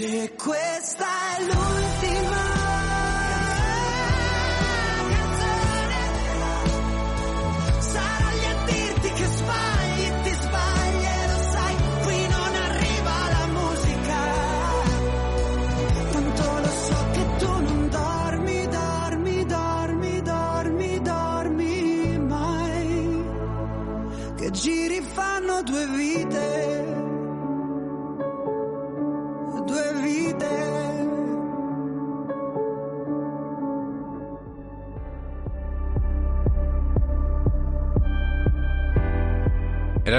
[0.00, 1.04] Se questa
[1.36, 2.49] è l'ultima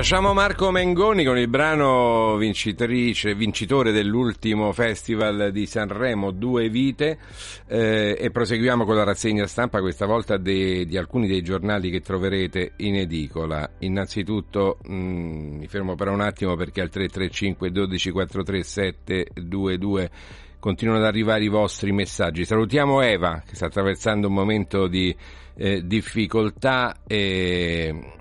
[0.01, 7.19] lasciamo Marco Mengoni con il brano vincitrice, vincitore dell'ultimo festival di Sanremo, Due Vite,
[7.67, 12.01] eh, e proseguiamo con la rassegna stampa, questa volta de- di alcuni dei giornali che
[12.01, 13.69] troverete in edicola.
[13.81, 20.09] Innanzitutto mh, mi fermo per un attimo perché al 335 12 43 722
[20.57, 22.43] continuano ad arrivare i vostri messaggi.
[22.43, 25.15] Salutiamo Eva che sta attraversando un momento di
[25.57, 28.20] eh, difficoltà e Mm,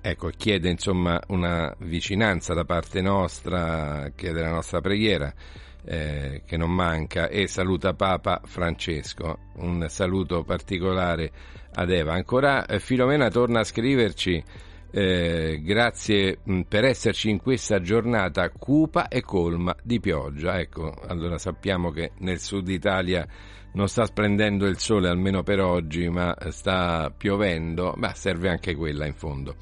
[0.00, 5.32] ecco, chiede insomma una vicinanza da parte nostra, chiede la nostra preghiera
[5.84, 9.38] eh, che non manca e saluta Papa Francesco.
[9.56, 11.30] Un saluto particolare
[11.74, 12.12] ad Eva.
[12.12, 14.42] Ancora eh, Filomena torna a scriverci.
[14.92, 20.58] eh, grazie mh, per esserci in questa giornata cupa e colma di pioggia.
[20.58, 23.26] Ecco, allora sappiamo che nel sud Italia
[23.72, 29.06] non sta splendendo il sole almeno per oggi, ma sta piovendo, ma serve anche quella
[29.06, 29.56] in fondo.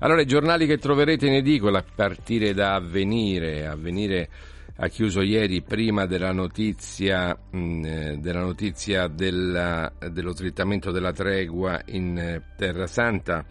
[0.00, 4.28] Allora, i giornali che troverete in edicola a partire da Avvenire, Avvenire
[4.76, 11.80] ha chiuso ieri prima della notizia, mh, eh, della notizia della- dello slittamento della tregua
[11.86, 13.44] in eh, Terra Santa.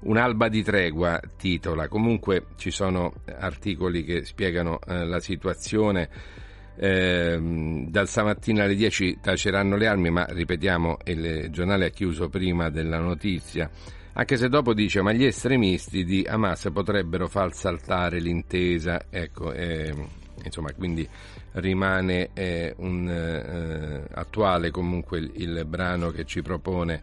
[0.00, 6.08] Un'alba di tregua titola, comunque ci sono articoli che spiegano eh, la situazione.
[6.76, 12.70] Ehm, dal stamattina alle 10 taceranno le armi, ma ripetiamo, il giornale ha chiuso prima
[12.70, 13.70] della notizia.
[14.14, 19.06] Anche se dopo dice, ma gli estremisti di Hamas potrebbero far saltare l'intesa.
[19.08, 20.06] Ecco, ehm,
[20.44, 21.08] insomma, quindi
[21.52, 27.02] rimane eh, un, eh, attuale comunque il, il brano che ci propone,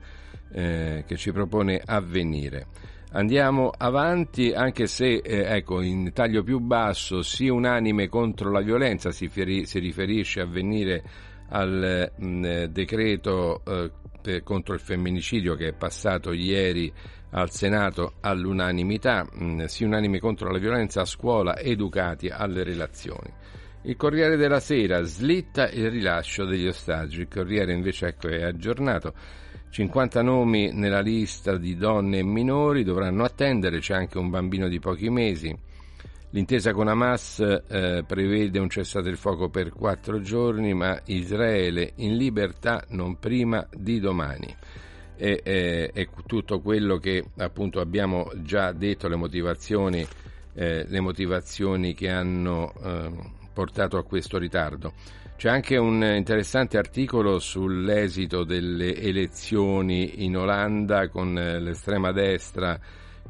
[0.51, 2.67] eh, che ci propone avvenire.
[3.11, 9.09] Andiamo avanti, anche se eh, ecco, in taglio più basso, sì unanime contro la violenza,
[9.09, 11.03] si, feri- si riferisce a venire
[11.49, 13.91] al mh, decreto eh,
[14.21, 16.93] per- contro il femminicidio che è passato ieri
[17.31, 23.33] al Senato all'unanimità, mh, sì unanime contro la violenza a scuola, educati alle relazioni.
[23.83, 29.13] Il Corriere della Sera slitta il rilascio degli ostaggi, il Corriere invece ecco, è aggiornato.
[29.69, 34.79] 50 nomi nella lista di donne e minori dovranno attendere, c'è anche un bambino di
[34.79, 35.55] pochi mesi.
[36.31, 42.17] L'intesa con Hamas eh, prevede un cessate il fuoco per quattro giorni, ma Israele in
[42.17, 44.55] libertà non prima di domani.
[45.15, 50.05] E, e- e tutto quello che appunto abbiamo già detto, le motivazioni,
[50.53, 53.11] eh, le motivazioni che hanno eh,
[53.51, 54.93] portato a questo ritardo.
[55.39, 62.77] C'è anche un interessante articolo sull'esito delle elezioni in Olanda con eh, l'estrema destra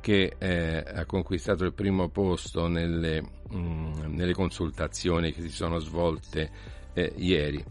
[0.02, 3.22] che eh, ha conquistato il primo posto nelle,
[3.54, 6.50] mm, nelle consultazioni che si sono svolte
[6.94, 7.64] eh, ieri.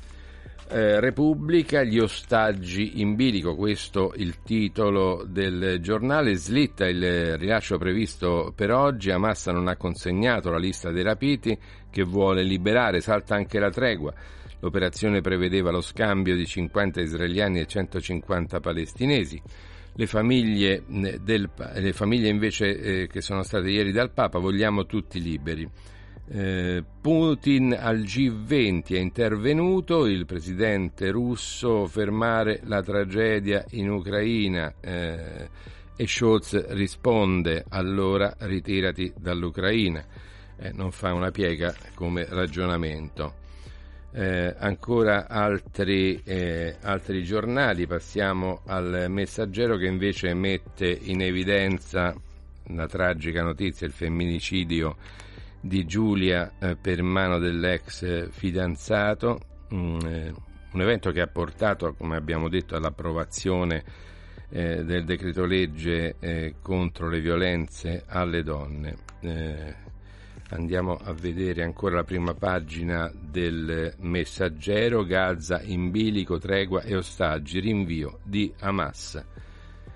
[0.70, 8.52] Eh, Repubblica, gli ostaggi in bilico, questo il titolo del giornale, slitta il rilascio previsto
[8.54, 11.58] per oggi, Hamas non ha consegnato la lista dei rapiti
[11.90, 14.12] che vuole liberare, salta anche la tregua.
[14.60, 19.40] L'operazione prevedeva lo scambio di 50 israeliani e 150 palestinesi.
[19.94, 20.82] Le famiglie,
[21.20, 25.68] del, le famiglie invece eh, che sono state ieri dal Papa, vogliamo tutti liberi.
[26.30, 35.48] Eh, Putin al G20 è intervenuto, il presidente russo fermare la tragedia in Ucraina eh,
[35.96, 40.04] e Scholz risponde allora ritirati dall'Ucraina.
[40.60, 43.46] Eh, non fa una piega come ragionamento.
[44.10, 52.14] Eh, ancora altri, eh, altri giornali, passiamo al messaggero che invece mette in evidenza
[52.68, 54.96] la tragica notizia, il femminicidio
[55.60, 59.40] di Giulia eh, per mano dell'ex fidanzato,
[59.74, 60.34] mm, eh,
[60.72, 63.84] un evento che ha portato, come abbiamo detto, all'approvazione
[64.50, 68.96] eh, del decreto legge eh, contro le violenze alle donne.
[70.50, 77.60] Andiamo a vedere ancora la prima pagina del messaggero, Gaza in bilico, tregua e ostaggi,
[77.60, 79.22] rinvio di Hamas.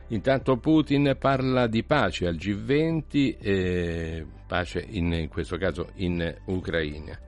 [0.08, 7.18] Intanto Putin parla di pace al G20, eh, pace in, in, questo caso in Ucraina.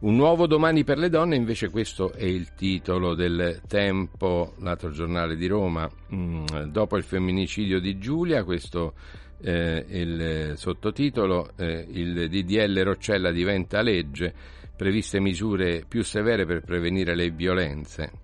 [0.00, 5.34] Un nuovo domani per le donne, invece questo è il titolo del Tempo, l'altro giornale
[5.34, 8.94] di Roma, mm, dopo il femminicidio di Giulia, questo
[9.40, 14.32] è il sottotitolo, eh, il DDL Roccella diventa legge,
[14.76, 18.22] previste misure più severe per prevenire le violenze.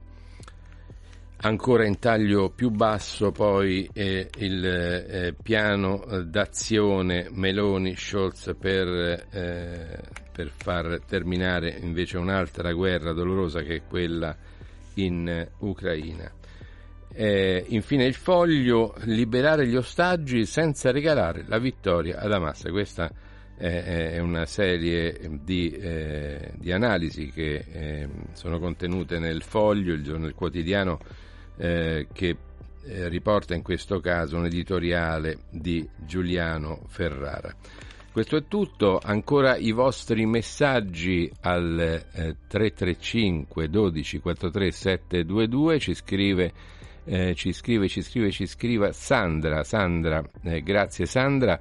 [1.42, 8.86] Ancora in taglio più basso poi eh, il eh, piano d'azione Meloni-Scholz per,
[9.30, 14.36] eh, per, far terminare invece un'altra guerra dolorosa che è quella
[14.96, 16.30] in Ucraina.
[17.16, 22.62] Infine il foglio, liberare gli ostaggi senza regalare la vittoria ad Hamas.
[22.70, 23.11] Questa
[23.56, 30.24] è una serie di, eh, di analisi che eh, sono contenute nel foglio, il giorno
[30.24, 30.98] del quotidiano
[31.58, 32.36] eh, che
[32.82, 37.54] eh, riporta in questo caso un editoriale di Giuliano Ferrara.
[38.11, 46.52] Questo è tutto, ancora i vostri messaggi al eh, 335 12 43 722 ci scrive,
[47.11, 51.58] eh, ci scrive, ci scrive, ci scrive Sandra, Sandra, eh, grazie Sandra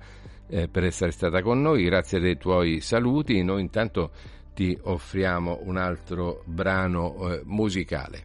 [0.47, 4.11] eh, per essere stata con noi, grazie dei tuoi saluti, noi intanto
[4.53, 8.23] ti offriamo un altro brano eh, musicale.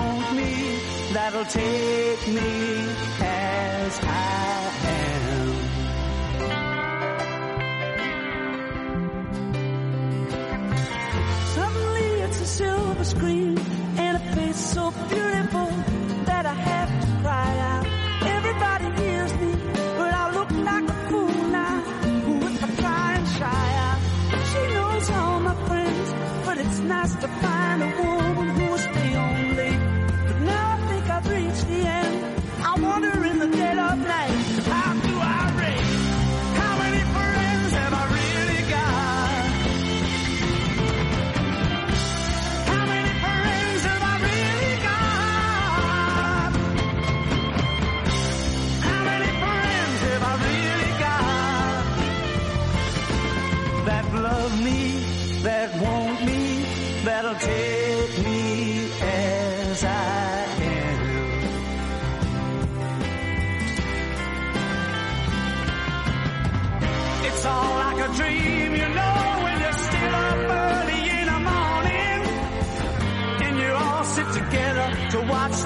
[0.00, 0.78] Want me,
[1.12, 3.09] that'll take me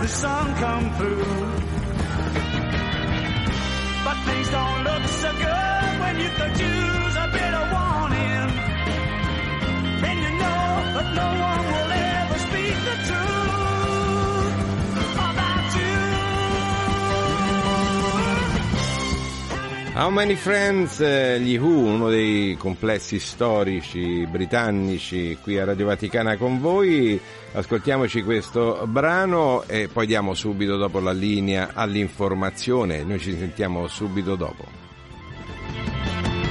[0.05, 1.25] the sun come through.
[4.05, 8.49] But things don't look so good when you could use a bit of warning.
[10.03, 13.45] Then you know that no one will ever speak the truth.
[19.95, 26.37] How Many Friends, eh, gli Who, uno dei complessi storici britannici qui a Radio Vaticana
[26.37, 27.19] con voi.
[27.55, 33.05] Ascoltiamoci questo brano e poi diamo subito dopo la linea all'informazione.
[33.05, 34.85] Noi ci sentiamo subito dopo.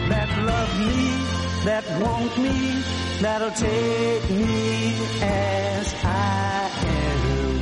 [0.10, 2.84] that love me, that want me,
[3.22, 7.54] that'll take me as I am.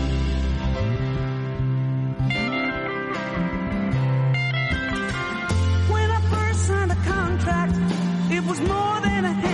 [5.91, 7.75] When I first signed a contract,
[8.31, 9.50] it was more than a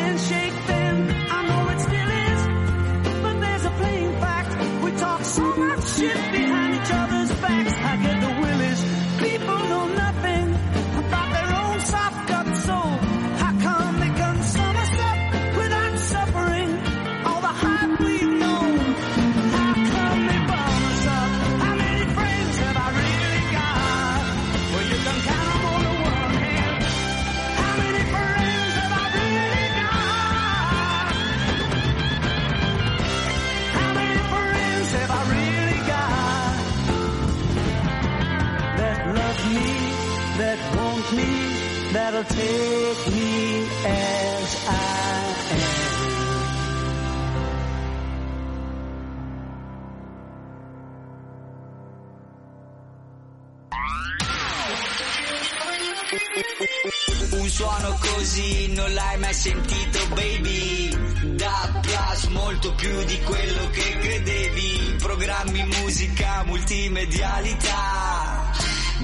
[40.37, 44.71] that want me, that'll take me as I
[45.51, 45.87] am.
[57.29, 61.35] Un suono così non l'hai mai sentito, baby.
[61.35, 64.95] Da Plus molto più di quello che credevi.
[64.99, 68.36] Programmi, musica, multimedialità.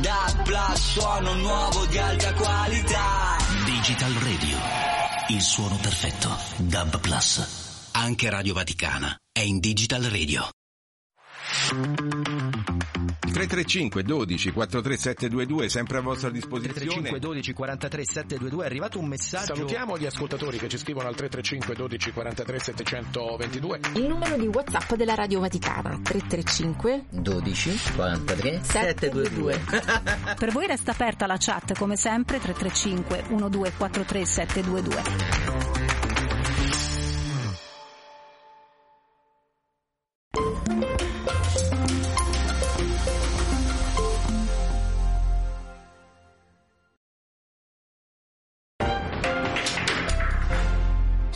[0.02, 3.38] Da Plus suono nuovo di alta qualità.
[3.66, 4.58] Digital Radio,
[5.28, 6.36] il suono perfetto.
[6.58, 7.90] Dub Plus.
[7.92, 10.50] Anche Radio Vaticana è in Digital Radio.
[13.20, 16.74] 335 12 43722 sempre a vostra disposizione.
[16.74, 21.16] 335 12 43 722 è arrivato un messaggio Salutiamo gli ascoltatori che ci scrivono al
[21.16, 23.80] 335 12 43 722.
[23.96, 29.62] Il numero di WhatsApp della Radio Vaticana 335 12 43 722.
[30.38, 35.83] Per voi resta aperta la chat come sempre 335 1243 722.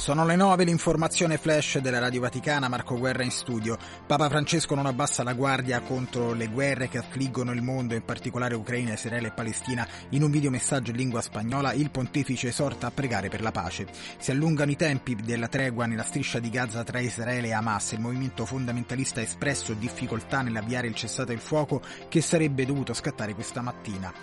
[0.08, 3.78] Sono le 9, l'informazione flash della Radio Vaticana, Marco Guerra in studio.
[4.06, 8.56] Papa Francesco non abbassa la guardia contro le guerre che affliggono il mondo, in particolare
[8.56, 9.86] Ucraina, Israele e Palestina.
[10.12, 13.86] In un videomessaggio in lingua spagnola il pontefice esorta a pregare per la pace.
[14.18, 17.92] Si allungano i tempi della tregua nella striscia di Gaza tra Israele e Hamas.
[17.92, 23.34] Il movimento fondamentalista ha espresso difficoltà nell'avviare il cessate il fuoco che sarebbe dovuto scattare
[23.34, 24.14] questa mattina.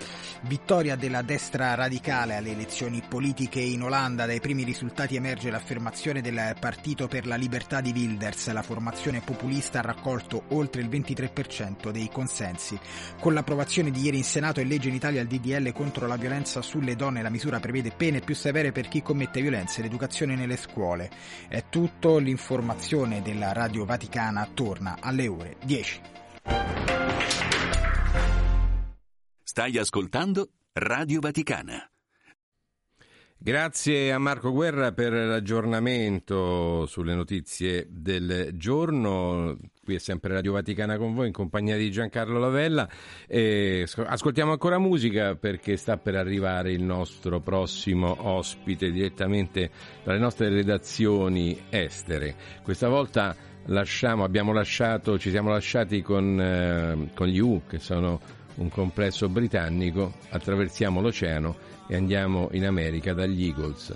[0.44, 4.24] Vittoria della destra radicale alle elezioni politiche in Olanda.
[4.24, 5.72] Dai primi risultati emerge l'affermazione
[6.20, 8.52] del Partito per la Libertà di Wilders.
[8.52, 12.78] La formazione populista ha raccolto oltre il 23% dei consensi.
[13.20, 16.62] Con l'approvazione di ieri in Senato e legge in Italia il DDL contro la violenza
[16.62, 20.56] sulle donne, la misura prevede pene più severe per chi commette violenza e l'educazione nelle
[20.56, 21.10] scuole.
[21.48, 26.00] È tutto, l'informazione della Radio Vaticana torna alle ore 10.
[29.42, 31.88] Stai ascoltando Radio Vaticana.
[33.46, 39.58] Grazie a Marco Guerra per l'aggiornamento sulle notizie del giorno.
[39.84, 42.88] Qui è sempre Radio Vaticana con voi in compagnia di Giancarlo Lavella.
[43.26, 49.70] E ascoltiamo ancora musica perché sta per arrivare il nostro prossimo ospite direttamente
[50.02, 52.36] dalle nostre redazioni estere.
[52.62, 53.36] Questa volta
[53.66, 58.18] lasciamo, lasciato, ci siamo lasciati con, eh, con gli U che sono
[58.54, 63.94] un complesso britannico, attraversiamo l'oceano e andiamo in America dagli Eagles.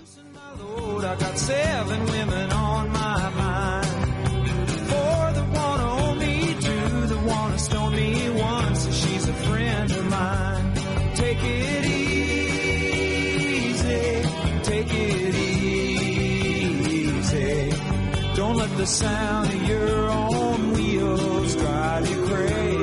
[18.35, 22.78] Don't let the sound of your own wheels drive you crazy.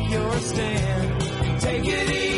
[0.00, 1.60] take your stand.
[1.60, 2.29] Take it easy.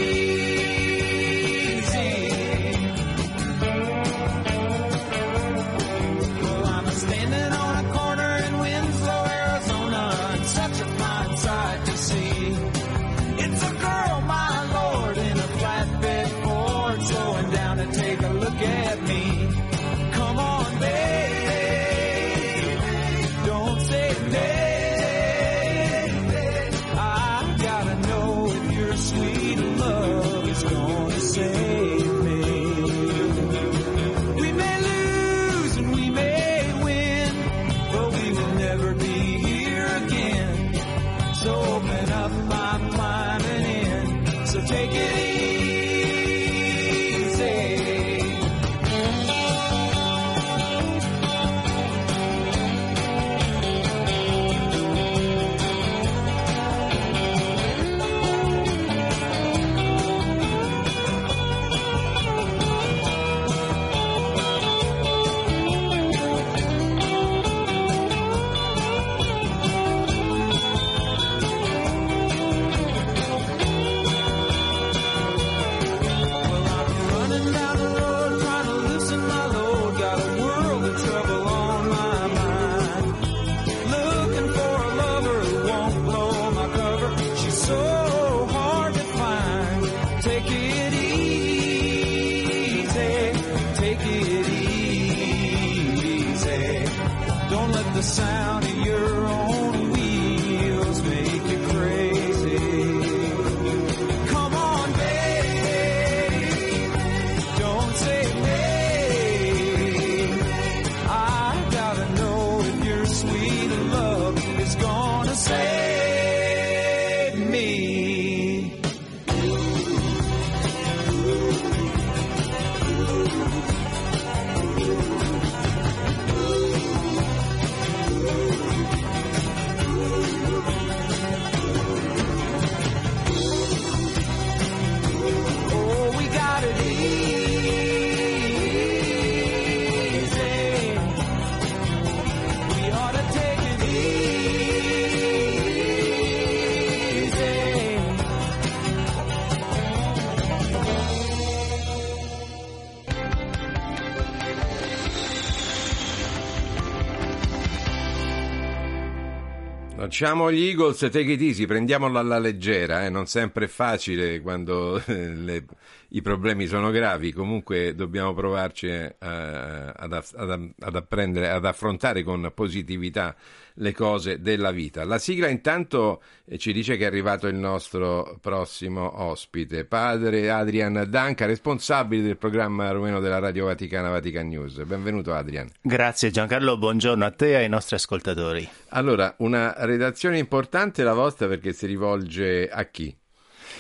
[160.22, 165.02] Facciamo gli Eagles, take it easy, prendiamolo alla leggera, eh, non sempre è facile quando
[165.10, 165.64] le-
[166.10, 172.52] i problemi sono gravi, comunque dobbiamo provarci eh, ad, ad, ad apprendere, ad affrontare con
[172.54, 173.34] positività
[173.74, 175.04] le cose della vita.
[175.04, 181.06] La sigla intanto eh, ci dice che è arrivato il nostro prossimo ospite, padre Adrian
[181.08, 184.82] Danca, responsabile del programma rumeno della Radio Vaticana Vatican News.
[184.84, 185.68] Benvenuto Adrian.
[185.80, 188.68] Grazie Giancarlo, buongiorno a te e ai nostri ascoltatori.
[188.88, 193.16] Allora, una redazione importante la vostra perché si rivolge a chi?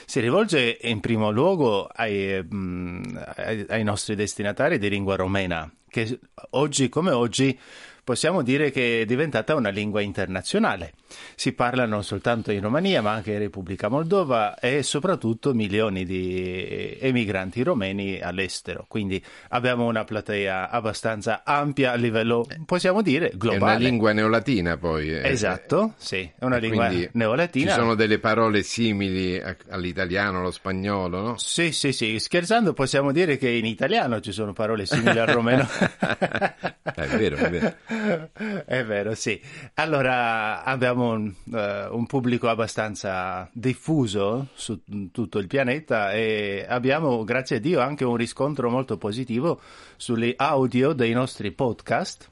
[0.06, 3.02] Si rivolge in primo luogo ai, mm,
[3.36, 6.18] ai- ai nostri destinatari di lingua romena, che
[6.50, 7.58] oggi come oggi
[8.04, 10.92] possiamo dire che è diventata una lingua internazionale.
[11.34, 16.96] Si parla non soltanto in Romania, ma anche in Repubblica Moldova e soprattutto milioni di
[17.00, 18.84] emigranti romeni all'estero.
[18.88, 23.62] Quindi abbiamo una platea abbastanza ampia a livello, possiamo dire, È globale.
[23.62, 25.10] una lingua neolatina poi.
[25.12, 25.28] eh.
[25.28, 27.72] Esatto, sì, è una E lingua neolatina.
[27.72, 31.34] Ci sono delle parole simili all'italiano, allo spagnolo, no?
[31.38, 35.66] Sì, sì, sì, scherzando possiamo dire che in italiano ci sono parole simili al romeno.
[36.94, 37.74] è vero, è vero.
[38.66, 39.40] È vero, sì.
[39.74, 44.80] Allora abbiamo un, eh, un pubblico abbastanza diffuso su
[45.10, 49.60] tutto il pianeta e abbiamo, grazie a Dio, anche un riscontro molto positivo
[49.96, 52.30] sulle audio dei nostri podcast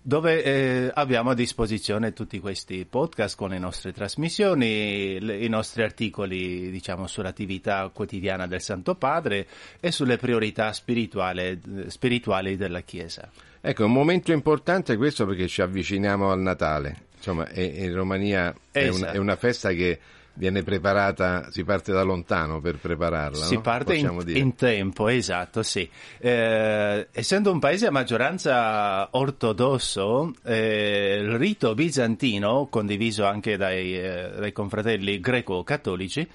[0.03, 5.83] dove eh, abbiamo a disposizione tutti questi podcast con le nostre trasmissioni, le- i nostri
[5.83, 9.47] articoli diciamo sull'attività quotidiana del Santo Padre
[9.79, 13.29] e sulle priorità spirituali della Chiesa.
[13.61, 17.09] Ecco, un momento importante questo perché ci avviciniamo al Natale.
[17.17, 19.13] Insomma, in Romania è, un- Esatto.
[19.13, 19.99] è una festa che
[20.33, 23.45] viene preparata, si parte da lontano per prepararla.
[23.45, 23.61] Si no?
[23.61, 25.89] parte in, in tempo, esatto, sì.
[26.19, 34.31] Eh, essendo un paese a maggioranza ortodosso, eh, il rito bizantino, condiviso anche dai, eh,
[34.37, 36.27] dai confratelli greco-cattolici,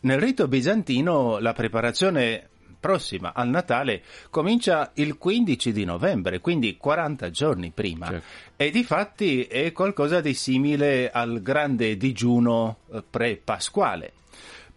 [0.00, 7.30] nel rito bizantino la preparazione prossima al Natale comincia il 15 di novembre, quindi 40
[7.30, 8.20] giorni prima.
[8.56, 14.12] E di fatti è qualcosa di simile al grande digiuno eh, pre-pasquale.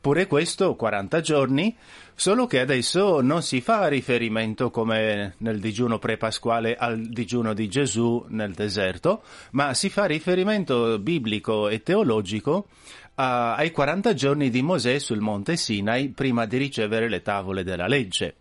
[0.01, 1.77] Pure questo 40 giorni,
[2.15, 8.25] solo che adesso non si fa riferimento come nel digiuno pre-pasquale al digiuno di Gesù
[8.29, 9.21] nel deserto,
[9.51, 12.67] ma si fa riferimento biblico e teologico
[13.21, 18.35] ai 40 giorni di Mosè sul monte Sinai prima di ricevere le tavole della legge.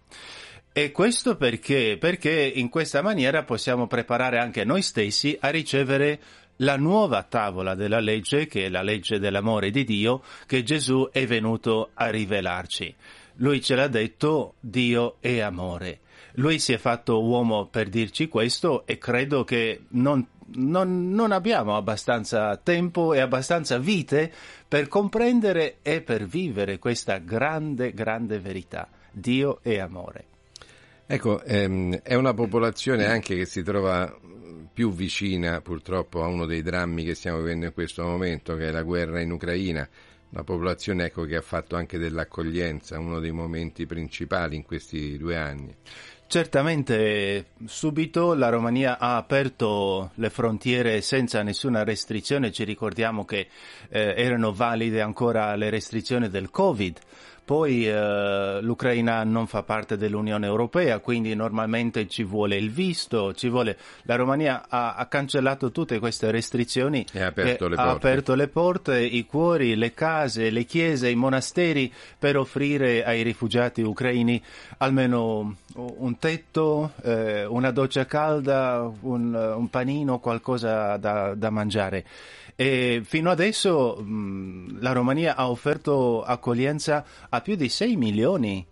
[0.73, 1.97] E questo perché?
[1.99, 6.21] Perché in questa maniera possiamo preparare anche noi stessi a ricevere
[6.57, 11.27] la nuova tavola della legge, che è la legge dell'amore di Dio, che Gesù è
[11.27, 12.95] venuto a rivelarci.
[13.37, 16.01] Lui ce l'ha detto, Dio è amore.
[16.35, 20.25] Lui si è fatto uomo per dirci questo e credo che non,
[20.55, 24.33] non- non abbiamo abbastanza tempo e abbastanza vite
[24.67, 28.89] per comprendere e per vivere questa grande, grande verità.
[29.11, 30.25] Dio è amore.
[31.07, 34.17] Ecco, ehm, è una popolazione anche che si trova
[34.73, 38.71] più vicina purtroppo a uno dei drammi che stiamo vivendo in questo momento, che è
[38.71, 39.89] la guerra in Ucraina.
[40.31, 45.37] Una popolazione ecco, che ha fatto anche dell'accoglienza uno dei momenti principali in questi due
[45.37, 45.75] anni.
[46.33, 53.49] Certamente subito la Romania ha aperto le frontiere senza nessuna restrizione, ci ricordiamo che
[53.89, 57.01] eh, erano valide ancora le restrizioni del Covid.
[57.51, 63.49] Poi eh, l'Ucraina non fa parte dell'Unione Europea, quindi normalmente ci vuole il visto, ci
[63.49, 63.77] vuole...
[64.03, 68.07] La Romania ha, ha cancellato tutte queste restrizioni E ha aperto le ha porte.
[68.07, 73.83] aperto le porte, i cuori, le case, le chiese, i monasteri per offrire ai rifugiati
[73.83, 74.41] ucraini
[74.79, 82.05] almeno un tetto, eh, una doccia calda, un, un panino, qualcosa da, da mangiare.
[82.61, 88.65] E fino adesso mh, la Romania ha offerto accoglienza a più di 6 milioni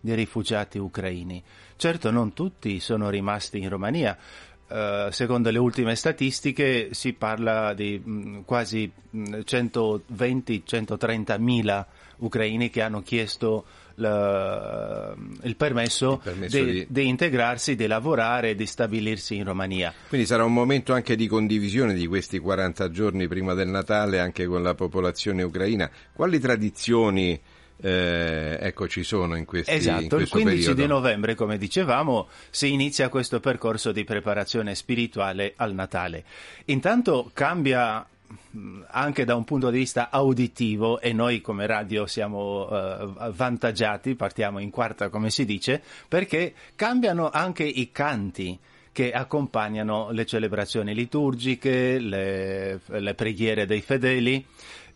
[0.00, 1.40] di rifugiati ucraini.
[1.76, 4.16] Certo, non tutti sono rimasti in Romania.
[4.66, 11.86] Eh, secondo le ultime statistiche si parla di mh, quasi 120-130 mila
[12.18, 13.64] ucraini che hanno chiesto
[13.96, 19.92] la- il permesso, permesso di, di- di integrarsi, di lavorare, di stabilirsi in Romania.
[20.08, 24.46] Quindi sarà un momento anche di condivisione di questi 40 giorni prima del Natale anche
[24.46, 25.90] con la popolazione ucraina.
[26.12, 27.40] Quali tradizioni
[27.76, 30.80] eh, ecco, ci sono in, questi, in Esatto, il questo 15 periodo?
[30.80, 36.24] di novembre, come dicevamo, si inizia questo percorso di preparazione spirituale al Natale.
[36.66, 38.06] Intanto cambia
[38.50, 44.14] mh, anche da un punto di vista auditivo e noi come radio siamo eh, vantaggiati,
[44.14, 48.58] partiamo in quarta come si dice, perché cambiano anche i canti
[48.94, 54.46] che accompagnano le celebrazioni liturgiche, le, le preghiere dei fedeli.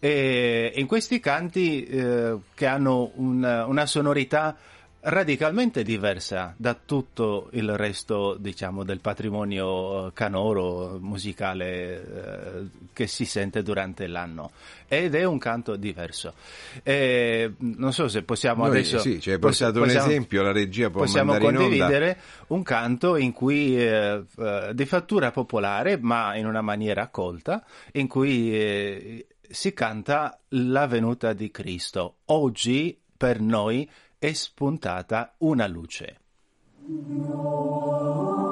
[0.01, 4.57] E in questi canti eh, che hanno un- una sonorità
[5.01, 13.63] radicalmente diversa da tutto il resto, diciamo, del patrimonio canoro musicale eh, che si sente
[13.63, 14.51] durante l'anno.
[14.89, 16.35] Ed è un canto diverso.
[16.83, 18.99] E, non so se possiamo Noi, adesso...
[18.99, 22.19] sì, ci hai possi- portato un possiamo- esempio, la regia può possiamo condividere
[22.49, 28.09] un canto in cui eh, eh, di fattura popolare ma in una maniera colta in
[28.09, 32.19] cui eh, si canta la venuta di Cristo.
[32.27, 33.89] Oggi per noi
[34.19, 36.21] è spuntata una luce.
[36.87, 38.48] Beh,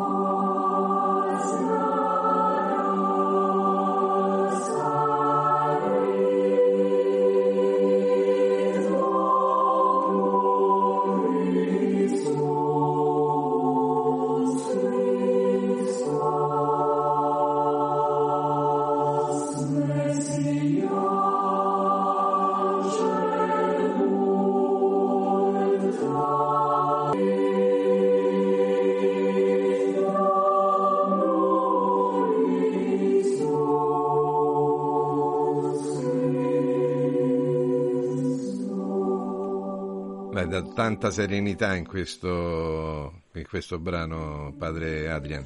[40.77, 45.43] tanta serenità in questo, in questo brano, padre Adrian.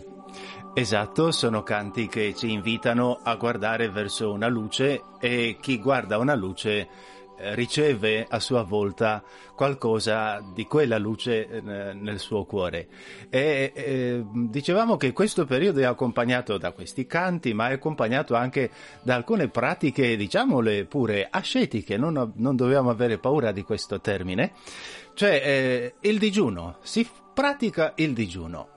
[0.74, 6.34] Esatto, sono canti che ci invitano a guardare verso una luce e chi guarda una
[6.34, 6.88] luce
[7.38, 9.22] eh, riceve a sua volta
[9.54, 12.88] qualcosa di quella luce eh, nel suo cuore.
[13.30, 18.70] E eh, dicevamo che questo periodo è accompagnato da questi canti, ma è accompagnato anche
[19.02, 24.52] da alcune pratiche, diciamole pure ascetiche, non, non dobbiamo avere paura di questo termine,
[25.20, 28.68] cioè eh, il digiuno, si pratica il digiuno.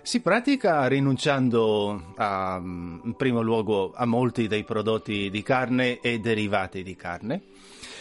[0.00, 6.82] Si pratica rinunciando a, in primo luogo a molti dei prodotti di carne e derivati
[6.82, 7.42] di carne.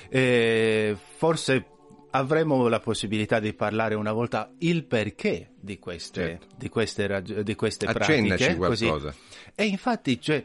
[0.08, 1.66] E forse
[2.12, 6.48] avremo la possibilità di parlare una volta il perché di queste, Certo.
[6.56, 8.56] di queste, di queste pratiche.
[8.56, 8.86] così.
[8.86, 9.14] qualcosa.
[9.56, 10.42] E infatti cioè,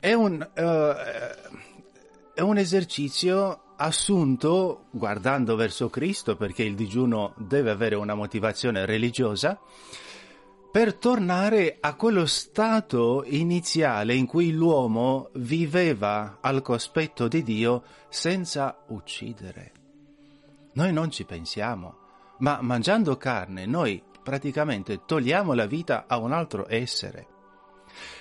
[0.00, 0.94] è, un, eh,
[2.34, 9.58] è un esercizio assunto guardando verso Cristo perché il digiuno deve avere una motivazione religiosa
[10.70, 18.84] per tornare a quello stato iniziale in cui l'uomo viveva al cospetto di Dio senza
[18.86, 19.72] uccidere.
[20.74, 21.96] Noi non ci pensiamo,
[22.38, 27.26] ma mangiando carne noi praticamente togliamo la vita a un altro essere.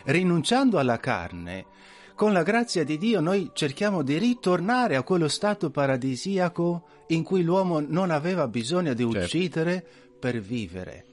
[0.06, 1.68] Rinunciando alla carne,
[2.22, 7.42] con la grazia di Dio noi cerchiamo di ritornare a quello stato paradisiaco in cui
[7.42, 9.84] l'uomo non aveva bisogno di uccidere
[10.20, 11.06] per vivere.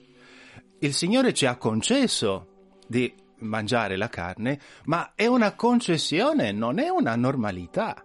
[0.81, 6.91] Il Signore ci ha concesso di mangiare la carne, ma è una concessione, non è
[6.91, 8.05] una normalità.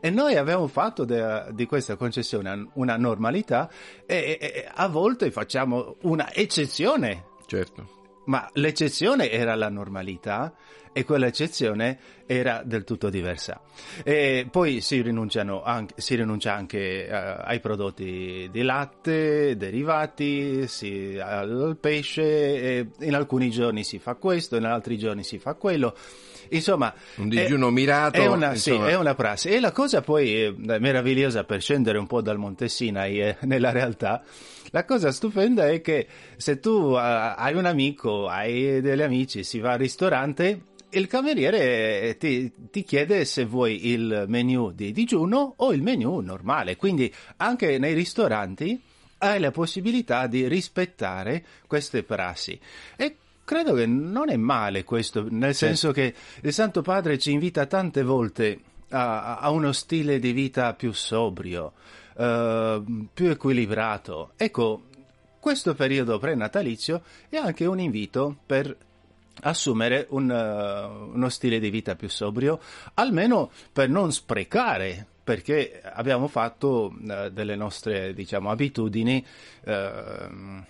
[0.00, 3.70] E noi abbiamo fatto de- di questa concessione una normalità
[4.04, 7.26] e, e- e a volte facciamo una eccezione.
[7.46, 8.01] Certo.
[8.24, 10.54] Ma l'eccezione era la normalità
[10.92, 13.60] e quell'eccezione era del tutto diversa.
[14.04, 21.18] E poi si, rinunciano anche, si rinuncia anche eh, ai prodotti di latte, derivati, si-
[21.18, 25.96] al pesce, in alcuni giorni si fa questo, in altri giorni si fa quello.
[26.50, 29.48] Insomma, Un digiuno mirato, È una, sì, è una prassi.
[29.48, 33.70] E la cosa poi eh, meravigliosa per scendere un po' dal Monte Sinai eh, nella
[33.70, 34.22] realtà,
[34.72, 36.06] la cosa stupenda è che
[36.36, 42.16] se tu eh, hai un amico, hai degli amici, si va al ristorante, il cameriere
[42.18, 46.76] ti, ti chiede se vuoi il menu di digiuno o il menu normale.
[46.76, 48.80] Quindi anche nei ristoranti
[49.18, 52.58] hai la possibilità di rispettare queste prassi.
[52.96, 55.66] E credo che non è male questo, nel Sì.
[55.66, 58.58] senso che il Santo Padre ci invita tante volte
[58.90, 61.72] a, a uno stile di vita più sobrio,
[62.16, 62.82] eh,
[63.12, 64.32] più equilibrato.
[64.36, 64.84] Ecco,
[65.40, 68.76] questo periodo prenatalizio è anche un invito per
[69.40, 72.60] assumere un, eh, uno stile di vita più sobrio,
[72.94, 79.24] almeno per non sprecare, perché abbiamo fatto eh, delle nostre, diciamo, abitudini,
[79.64, 80.64] ehm,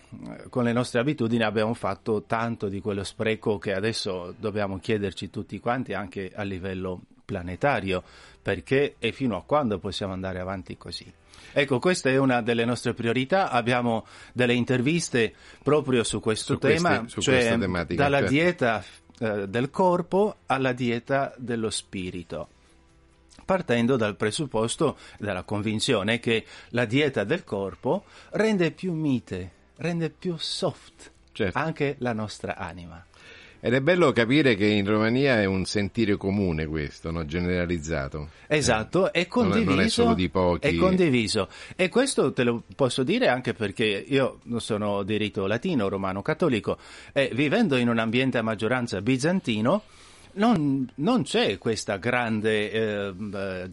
[0.51, 5.59] con le nostre abitudini abbiamo fatto tanto di quello spreco che adesso dobbiamo chiederci tutti
[5.59, 8.03] quanti anche a livello planetario,
[8.43, 11.21] perché e fino a quando possiamo andare avanti così.
[11.53, 13.51] Ecco, questa è una delle nostre priorità.
[13.51, 18.33] Abbiamo delle interviste proprio su questo Su queste- tema, su cioè tematica, dalla certo.
[18.33, 18.85] dieta
[19.19, 22.49] eh, del corpo alla dieta dello spirito.
[23.45, 30.37] Partendo dal presupposto, dalla convinzione che la dieta del corpo rende più mite, rende più
[30.39, 31.59] soft Certo.
[31.59, 33.05] anche la nostra anima.
[33.65, 37.25] Ed è bello capire che in Romania è un sentire comune questo, no?
[37.25, 38.31] generalizzato.
[38.49, 39.71] Esatto, è Non è- condiviso.
[39.71, 40.67] non è solo di pochi.
[40.67, 41.49] È condiviso.
[41.77, 46.77] E questo te lo posso dire anche perché io sono di rito latino, romano, cattolico,
[47.13, 49.83] e vivendo in un ambiente a maggioranza bizantino,
[50.35, 53.71] non, non c'è questa grande eh, eh,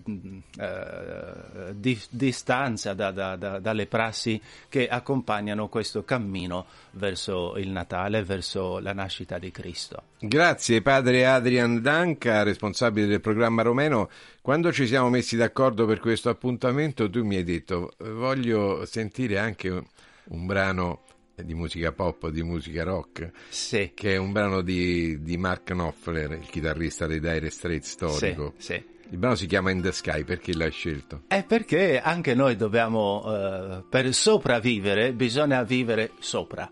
[0.57, 8.23] eh, di- distanza da- da- da- dalle prassi che accompagnano questo cammino verso il Natale,
[8.23, 10.03] verso la nascita di Cristo.
[10.19, 14.09] Grazie padre Adrian Danca, responsabile del programma romeno.
[14.41, 19.69] Quando ci siamo messi d'accordo per questo appuntamento, tu mi hai detto voglio sentire anche
[19.69, 21.01] un brano
[21.43, 23.91] di musica pop, di musica rock, Sì.
[23.93, 28.53] che è un brano di, di Mark Knopfler, il chitarrista dei Dire Straits storico.
[28.57, 28.97] Sì, sì.
[29.11, 31.23] Il brano si chiama In the Sky, perché l'hai scelto?
[31.27, 36.71] È perché anche noi dobbiamo, eh, per sopravvivere, bisogna vivere sopra,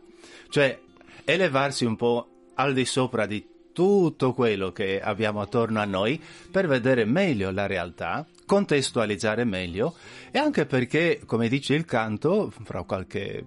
[0.49, 0.79] cioè
[1.25, 3.43] elevarsi un po' al di sopra di
[3.73, 9.93] tutto quello che abbiamo attorno a noi per vedere meglio la realtà, contestualizzare meglio
[10.31, 13.45] e anche perché, come dice il canto, fra qualche eh,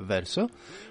[0.00, 0.48] verso,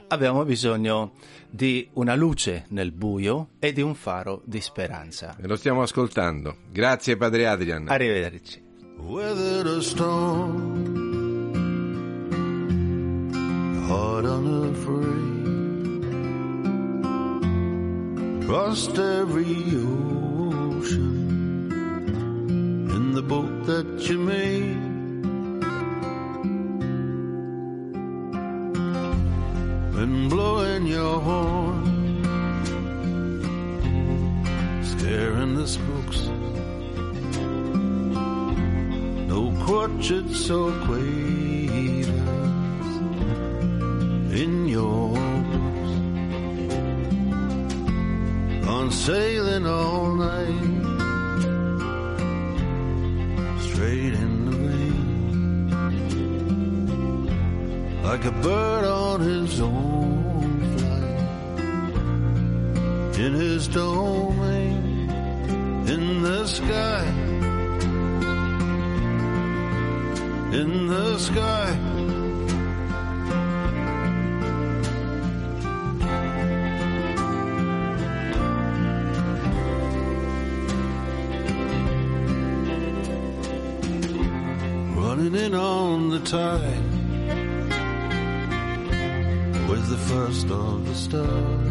[0.07, 1.15] abbiamo bisogno
[1.49, 5.35] di una luce nel buio e di un faro di speranza.
[5.41, 6.55] E lo stiamo ascoltando.
[6.71, 7.87] Grazie padre Adrian.
[7.89, 8.63] Arrivederci.
[8.99, 11.51] Weathered a storm,
[13.87, 15.25] heart unafraid.
[18.45, 21.16] Crossed every ocean
[23.17, 24.77] the boat that you made.
[29.95, 31.83] Been blowing your horn,
[34.83, 36.27] scaring the spooks.
[39.33, 42.07] No quartets or quavers
[44.41, 45.09] in your
[45.51, 45.93] boots.
[48.63, 50.76] Gone sailing all night.
[53.87, 55.71] Straight in the rain,
[58.03, 61.21] like a bird on his own flight,
[63.17, 65.09] in his domain,
[65.87, 67.05] in the sky,
[70.51, 71.96] in the sky.
[86.27, 86.83] Tide
[89.69, 91.66] with the first of the stars.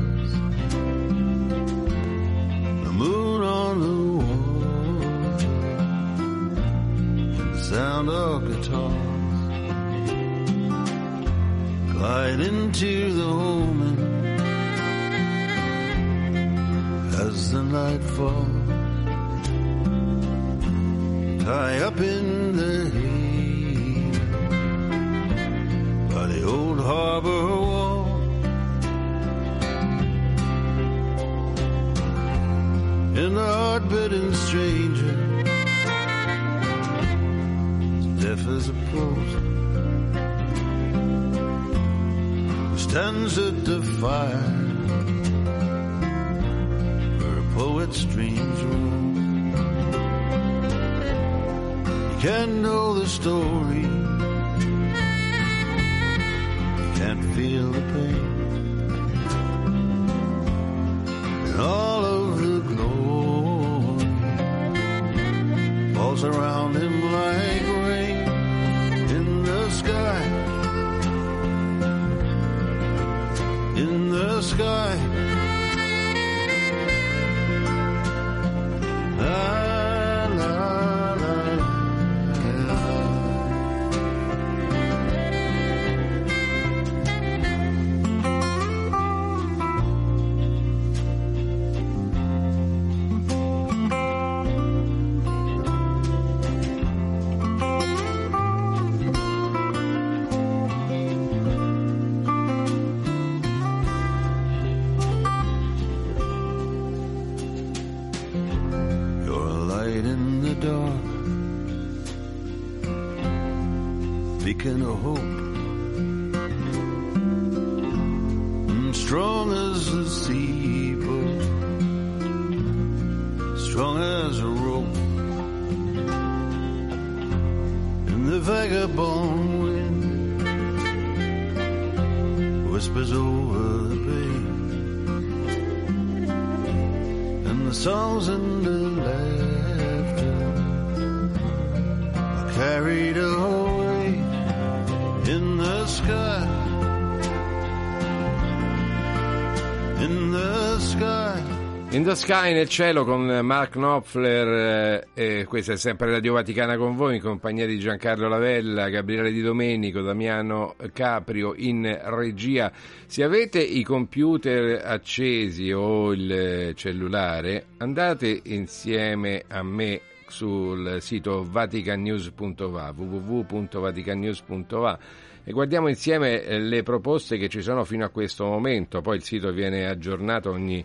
[152.28, 157.20] Sky nel cielo con Mark Knopfler, eh, questa è sempre Radio Vaticana con voi in
[157.20, 162.72] compagnia di Giancarlo Lavella, Gabriele Di Domenico, Damiano Caprio in regia.
[163.06, 172.92] Se avete i computer accesi o il cellulare, andate insieme a me sul sito vaticannews.va
[172.96, 174.98] www.vaticannews.va
[175.44, 179.52] e guardiamo insieme le proposte che ci sono fino a questo momento, poi il sito
[179.52, 180.84] viene aggiornato ogni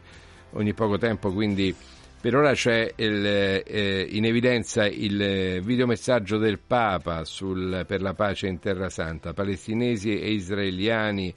[0.52, 1.74] ogni poco tempo, quindi
[2.22, 8.48] per ora c'è il, eh, in evidenza il videomessaggio del Papa sul, per la pace
[8.48, 9.34] in Terra Santa.
[9.34, 11.34] Palestinesi e israeliani,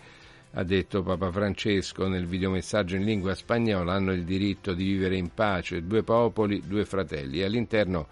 [0.56, 5.32] ha detto Papa Francesco nel videomessaggio in lingua spagnola, hanno il diritto di vivere in
[5.32, 7.42] pace, due popoli, due fratelli.
[7.42, 8.06] All'interno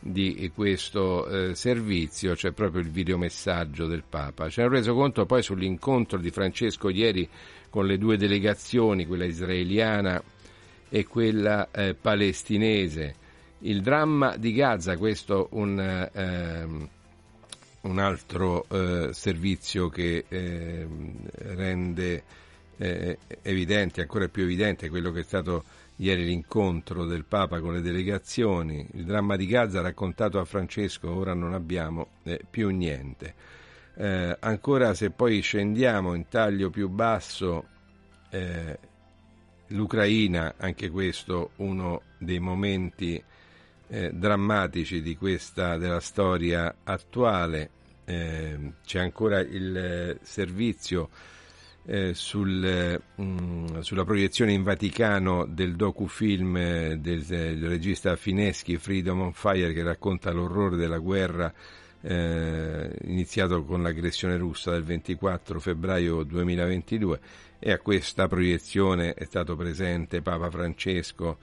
[0.00, 4.48] di questo eh, servizio c'è proprio il videomessaggio del Papa.
[4.48, 7.28] Ci hanno reso conto poi sull'incontro di Francesco ieri
[7.68, 10.22] con le due delegazioni, quella israeliana
[10.94, 13.16] e quella eh, palestinese.
[13.62, 16.88] Il dramma di Gaza, questo un, ehm,
[17.80, 21.16] un altro eh, servizio che ehm,
[21.56, 22.22] rende
[22.76, 25.64] eh, evidente, ancora più evidente, quello che è stato
[25.96, 28.86] ieri l'incontro del Papa con le delegazioni.
[28.92, 33.34] Il dramma di Gaza raccontato a Francesco, ora non abbiamo eh, più niente.
[33.96, 37.64] Eh, ancora se poi scendiamo in taglio più basso
[38.30, 38.78] eh,
[39.74, 43.22] l'Ucraina, anche questo uno dei momenti
[43.88, 47.70] eh, drammatici questa, della storia attuale.
[48.06, 51.08] Eh, c'è ancora il eh, servizio
[51.86, 59.20] eh, sul, mh, sulla proiezione in Vaticano del docufilm eh, del, del regista Fineschi Freedom
[59.20, 61.52] on Fire che racconta l'orrore della guerra
[62.00, 67.20] eh, iniziato con l'aggressione russa del 24 febbraio 2022
[67.66, 71.38] e a questa proiezione è stato presente Papa Francesco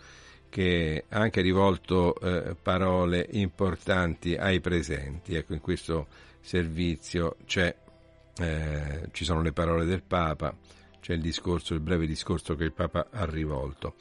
[0.49, 5.33] che ha anche rivolto eh, parole importanti ai presenti.
[5.33, 6.05] Ecco, in questo
[6.39, 10.55] servizio eh, ci sono le parole del Papa,
[10.99, 13.95] c'è il discorso, il breve discorso che il Papa ha rivolto.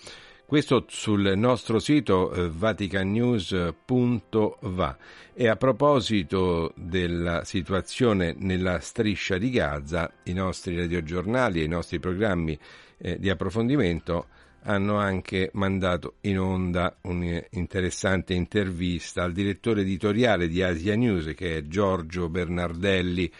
[0.50, 4.96] Questo sul nostro sito eh, vaticannews.va
[5.32, 12.00] e a proposito della situazione nella striscia di Gaza, i nostri radiogiornali e i nostri
[12.00, 12.58] programmi
[12.98, 14.26] eh, di approfondimento
[14.62, 21.66] hanno anche mandato in onda un'interessante intervista al direttore editoriale di Asia News che è
[21.68, 23.32] Giorgio Bernardelli.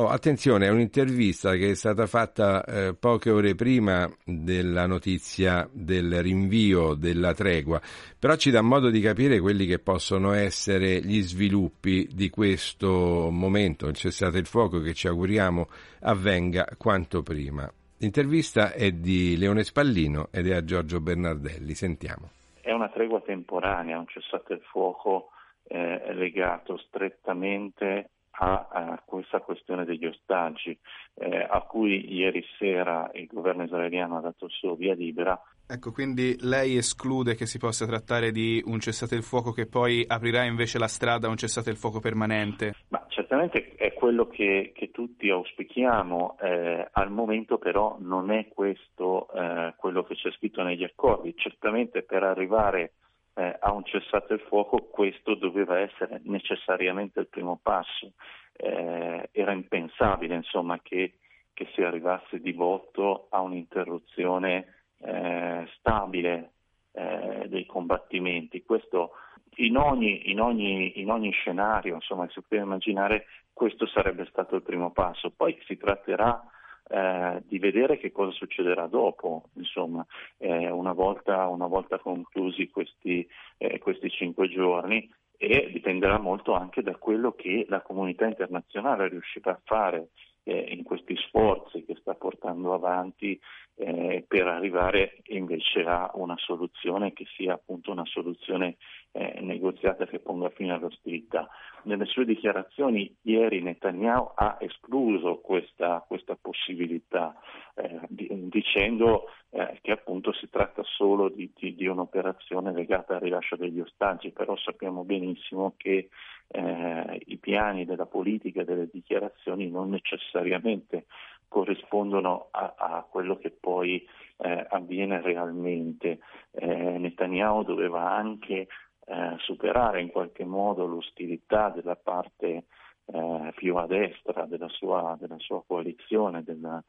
[0.00, 6.22] Oh, attenzione, è un'intervista che è stata fatta eh, poche ore prima della notizia del
[6.22, 7.78] rinvio della tregua,
[8.18, 13.88] però ci dà modo di capire quelli che possono essere gli sviluppi di questo momento,
[13.88, 15.68] il cessate il fuoco che ci auguriamo
[16.00, 17.70] avvenga quanto prima.
[17.98, 21.74] L'intervista è di Leone Spallino ed è a Giorgio Bernardelli.
[21.74, 22.30] Sentiamo.
[22.58, 25.28] È una tregua temporanea, un cessate il fuoco
[25.64, 28.08] eh, legato strettamente
[28.42, 30.76] a, a, questa questione degli ostaggi,
[31.14, 35.40] eh, a cui ieri sera il governo israeliano ha dato il suo via libera.
[35.68, 40.04] Ecco, quindi lei esclude che si possa trattare di un cessate il fuoco che poi
[40.06, 42.74] aprirà invece la strada a un cessate il fuoco permanente?
[42.88, 49.28] Ma certamente è quello che, che tutti auspichiamo, eh, al momento però non è questo
[49.32, 51.34] eh, quello che c'è scritto negli accordi.
[51.36, 52.92] Certamente per arrivare
[53.40, 58.12] eh, a un cessate il fuoco questo doveva essere necessariamente il primo passo.
[58.52, 61.14] Eh, era impensabile insomma, che,
[61.54, 66.50] che, si arrivasse di botto a un'interruzione eh, stabile
[66.92, 68.62] eh, dei combattimenti.
[68.62, 69.12] Questo
[69.56, 74.62] in ogni, in ogni, in ogni scenario, insomma, si può immaginare, questo sarebbe stato il
[74.62, 75.30] primo passo.
[75.30, 76.42] Poi si tratterà
[76.90, 80.04] eh, di vedere che cosa succederà dopo, insomma,
[80.38, 83.26] eh, una, volta, una, volta, conclusi questi,
[83.58, 89.52] eh, questi cinque giorni e dipenderà molto anche da quello che la comunità internazionale riuscirà
[89.52, 90.08] a fare
[90.44, 93.38] eh, in questi sforzi che sta portando avanti
[93.76, 98.76] eh, per arrivare invece a una soluzione che sia appunto una soluzione
[99.12, 101.48] eh, negoziata che ponga fine all'ostilità.
[101.84, 107.34] Nelle sue dichiarazioni ieri Netanyahu ha escluso questa, questa possibilità
[107.74, 113.56] eh, dicendo eh, che appunto si tratta solo di, di, di, un'operazione legata al rilascio
[113.56, 116.10] degli ostaggi, però sappiamo benissimo che
[116.52, 121.06] eh, i piani della politica e delle dichiarazioni non necessariamente
[121.48, 124.06] corrispondono a, a quello che poi
[124.38, 126.20] eh, avviene realmente.
[126.52, 126.66] Eh,
[126.98, 128.68] Netanyahu doveva anche
[129.06, 132.64] eh, superare in qualche modo l'ostilità della parte
[133.06, 136.82] eh, più a destra della sua, della sua coalizione, della,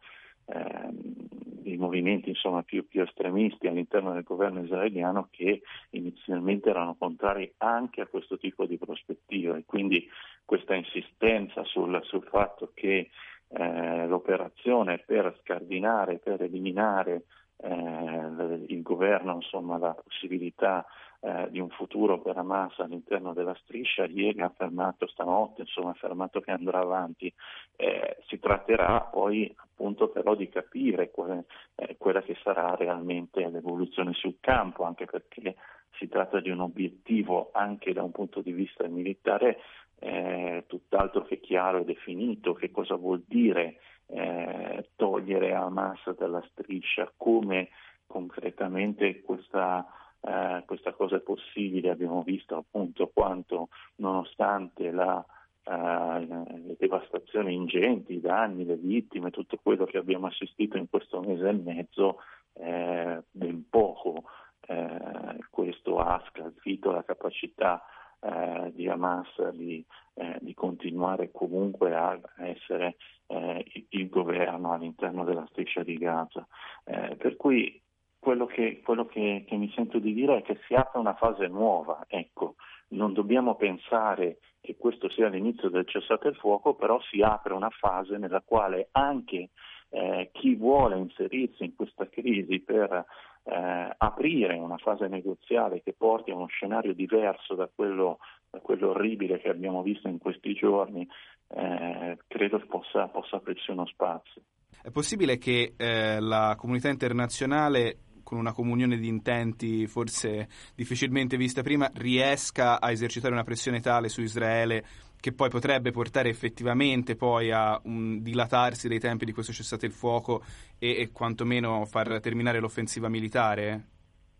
[0.52, 1.22] ehm,
[1.61, 5.61] dei movimenti insomma, più, più, estremisti all'interno del governo israeliano che
[5.91, 9.56] inizialmente erano contrari anche a questo tipo di prospettiva.
[9.57, 10.07] E quindi
[10.44, 13.10] questa insistenza sul, sul fatto che
[13.48, 17.26] eh, l'operazione per scardinare, per eliminare
[17.57, 20.86] eh, il governo, insomma, la possibilità
[21.22, 25.91] eh, di un futuro per Hamas all'interno della striscia, ieri ha affermato stanotte, insomma, ha
[25.91, 27.31] affermato che andrà avanti.
[27.76, 31.43] Eh, si tratterà poi appunto però di capire qual
[31.76, 35.56] è, quella che sarà realmente l'evoluzione sul campo, anche perché
[35.98, 39.60] si tratta di un obiettivo anche da un punto di vista militare
[39.99, 43.77] eh, tutt'altro che chiaro e definito, che cosa vuol dire
[44.07, 47.69] eh, togliere Hamas dalla striscia, come
[48.07, 49.85] concretamente questa,
[50.22, 51.89] eh, questa, cosa è possibile.
[51.89, 55.23] Abbiamo visto appunto quanto nonostante la,
[55.64, 61.22] eh, le devastazioni ingenti, i danni, le vittime, tutto quello che abbiamo assistito in questo
[61.22, 62.19] mese e mezzo,
[62.53, 64.23] eh, ben poco
[64.68, 67.84] eh, questo ha scalfito la capacità
[68.19, 69.84] eh, di Hamas di,
[70.14, 72.95] eh, di, continuare comunque a essere
[73.27, 76.48] eh, il governo all'interno della striscia di Gaza.
[76.84, 77.81] Eh, per cui
[78.22, 81.48] quello, che, quello che, che, mi sento di dire è che si apre una fase
[81.48, 82.53] nuova, ecco,
[82.89, 87.72] non dobbiamo pensare che questo sia l'inizio del cessate il fuoco, però si apre una
[87.72, 89.49] fase nella quale anche
[89.89, 93.06] eh, chi vuole inserirsi in questa crisi per
[93.43, 98.19] eh, aprire una fase negoziale che porti a uno scenario diverso da quello,
[98.52, 101.07] da quello orribile che abbiamo visto in questi giorni,
[101.56, 104.43] eh, credo possa, possa aprirsi uno spazio.
[104.84, 107.98] È possibile che eh, la comunità internazionale
[108.31, 114.07] con una comunione di intenti forse difficilmente vista prima, riesca a esercitare una pressione tale
[114.07, 114.85] su Israele
[115.19, 119.91] che poi potrebbe portare effettivamente poi a un dilatarsi dei tempi di questo cessate il
[119.91, 120.43] fuoco
[120.79, 123.87] e, e quantomeno far terminare l'offensiva militare?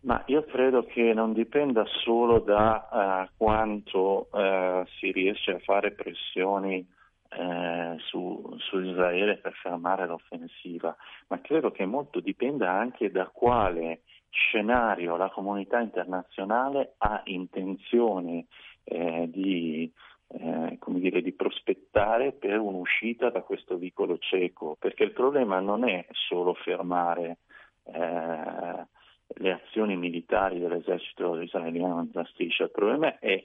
[0.04, 5.92] Ma io credo che non dipenda solo da uh, quanto uh, si riesce a fare
[5.92, 6.88] pressioni
[7.34, 10.96] eh, su, su, Israele per fermare l'offensiva,
[11.28, 18.48] ma credo che molto dipenda anche da quale scenario la comunità internazionale ha intenzione
[18.84, 19.92] eh, di,
[20.28, 26.06] eh, dire, di prospettare per un'uscita da questo vicolo cieco, perché il problema non è
[26.12, 27.38] solo fermare
[27.84, 28.86] eh,
[29.36, 33.42] le azioni militari dell'esercito israeliano nella striscia, il problema è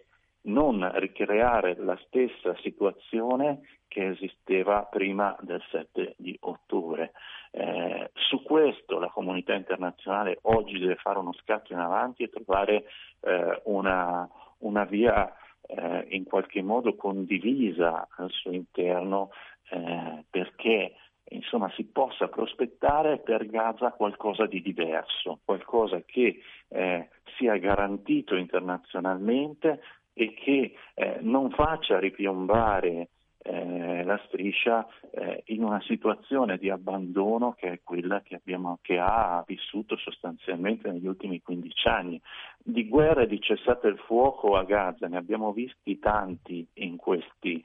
[0.46, 7.12] non ricreare la stessa situazione che esisteva prima del 7 di ottobre.
[7.50, 12.84] Eh, su questo la comunità internazionale oggi deve fare uno scatto in avanti e trovare
[13.20, 14.28] eh, una,
[14.58, 15.32] una, via
[15.66, 19.30] eh, in qualche modo condivisa al suo interno
[19.70, 20.94] eh, perché
[21.30, 29.80] insomma, si possa prospettare per Gaza qualcosa di diverso, qualcosa che eh, sia garantito internazionalmente
[30.18, 33.10] e che eh, non faccia ripiombare
[33.42, 38.98] eh, la striscia eh, in una situazione di abbandono che è quella che, abbiamo, che,
[38.98, 42.20] ha vissuto sostanzialmente negli ultimi 15 anni.
[42.56, 47.62] Di guerre di cessate il fuoco a Gaza ne abbiamo visti tanti in questi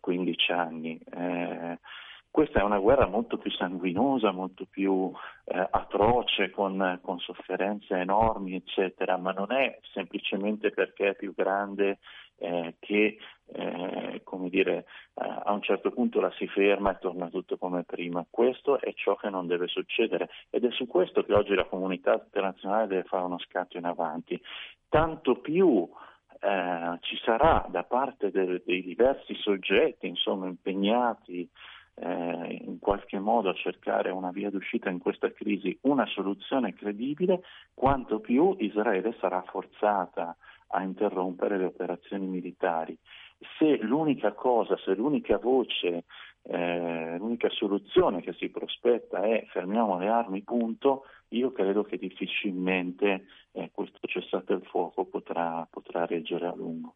[0.00, 0.98] 15 eh, anni.
[2.32, 5.12] Questa è una guerra molto più sanguinosa, molto più
[5.44, 11.98] eh, atroce, con, con, sofferenze enormi, eccetera, ma non è semplicemente perché è più grande
[12.38, 13.18] eh, che,
[13.52, 17.84] eh, come dire, eh, a un certo punto la si ferma e torna tutto come
[17.84, 18.24] prima.
[18.30, 22.14] Questo è ciò che non deve succedere ed è su questo che oggi la comunità
[22.14, 24.40] internazionale deve fare uno scatto in avanti.
[24.88, 25.86] Tanto più
[26.40, 31.46] eh, ci sarà da parte de- dei diversi soggetti insomma, impegnati
[31.94, 37.42] eh, in qualche modo a cercare una via d'uscita in questa crisi, una soluzione credibile,
[37.74, 40.36] quanto più Israele sarà forzata
[40.68, 42.96] a interrompere le operazioni militari.
[43.58, 46.04] Se l'unica cosa, se l'unica voce,
[46.42, 53.26] eh, l'unica soluzione che si prospetta è fermiamo le armi, punto, io credo che difficilmente
[53.52, 56.94] eh, questo cessate il fuoco potrà, potrà reggere a lungo.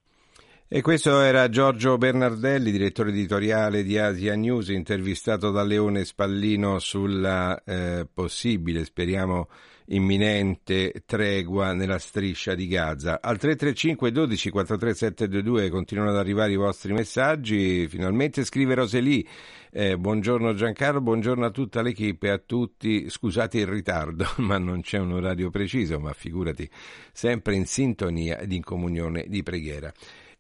[0.68, 7.62] E questo era Giorgio Bernardelli, direttore editoriale di Asia News, intervistato da Leone Spallino sulla
[7.62, 9.48] eh, possibile, speriamo
[9.86, 13.20] imminente, tregua nella striscia di Gaza.
[13.22, 17.86] Al 335 12 43722 continuano ad arrivare i vostri messaggi.
[17.86, 19.24] Finalmente scrive Roseli.
[19.70, 23.08] Eh, buongiorno Giancarlo, buongiorno a tutta l'equipe e a tutti.
[23.08, 26.68] Scusate il ritardo, ma non c'è un orario preciso, ma figurati,
[27.12, 29.92] sempre in sintonia ed in comunione di preghiera.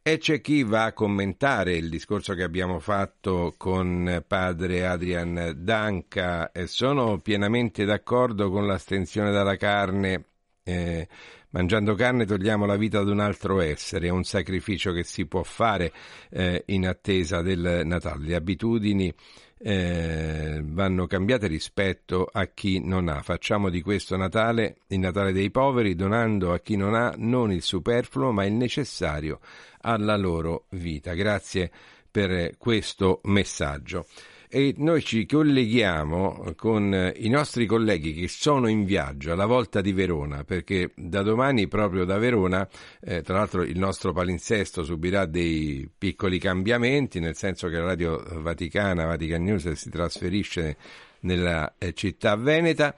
[0.08, 6.52] E c'è chi va a commentare il discorso che abbiamo fatto con padre Adrian Danca.
[6.66, 10.26] Sono pienamente d'accordo con l'astensione dalla carne.
[10.62, 11.08] Eh,
[11.50, 15.42] mangiando carne togliamo la vita ad un altro essere, è un sacrificio che si può
[15.42, 15.92] fare
[16.30, 18.26] eh, in attesa del Natale.
[18.26, 19.12] Le abitudini
[19.58, 23.22] eh, vanno cambiate rispetto a chi non ha.
[23.22, 27.62] Facciamo di questo Natale il Natale dei poveri, donando a chi non ha non il
[27.62, 29.40] superfluo, ma il necessario
[29.86, 31.14] alla loro vita.
[31.14, 31.70] Grazie
[32.10, 34.06] per questo messaggio
[34.48, 39.92] e noi ci colleghiamo con i nostri colleghi che sono in viaggio alla volta di
[39.92, 42.66] Verona perché da domani proprio da Verona
[43.00, 48.22] eh, tra l'altro il nostro palinsesto subirà dei piccoli cambiamenti nel senso che la radio
[48.40, 50.76] vaticana Vatican News si trasferisce
[51.20, 52.94] nella eh, città veneta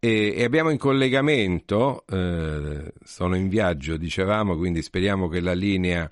[0.00, 6.08] e, abbiamo in collegamento eh, sono in viaggio dicevamo quindi speriamo che la linea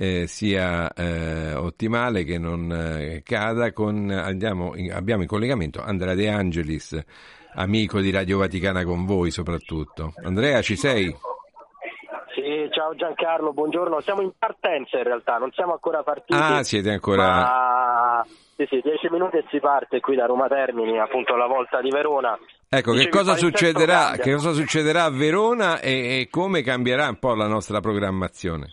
[0.00, 3.70] eh, sia eh, ottimale, che non eh, cada.
[3.72, 6.98] Con, andiamo in, abbiamo in collegamento Andrea De Angelis,
[7.54, 10.14] amico di Radio Vaticana con voi soprattutto.
[10.24, 11.14] Andrea, ci sei?
[12.34, 14.00] Sì, ciao Giancarlo, buongiorno.
[14.00, 16.40] Siamo in partenza in realtà, non siamo ancora partiti.
[16.40, 17.26] Ah, siete ancora...
[17.26, 18.26] Ma...
[18.56, 21.90] Sì, sì, dieci minuti e si parte qui da Roma Termini, appunto alla volta di
[21.90, 22.38] Verona.
[22.72, 27.34] Ecco, che cosa, succederà, che cosa succederà a Verona e, e come cambierà un po'
[27.34, 28.68] la nostra programmazione?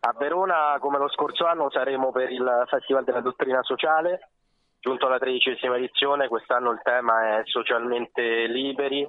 [0.00, 4.30] A Verona, come lo scorso anno, saremo per il Festival della Dottrina Sociale,
[4.80, 9.06] giunto alla tredicesima edizione, quest'anno il tema è socialmente liberi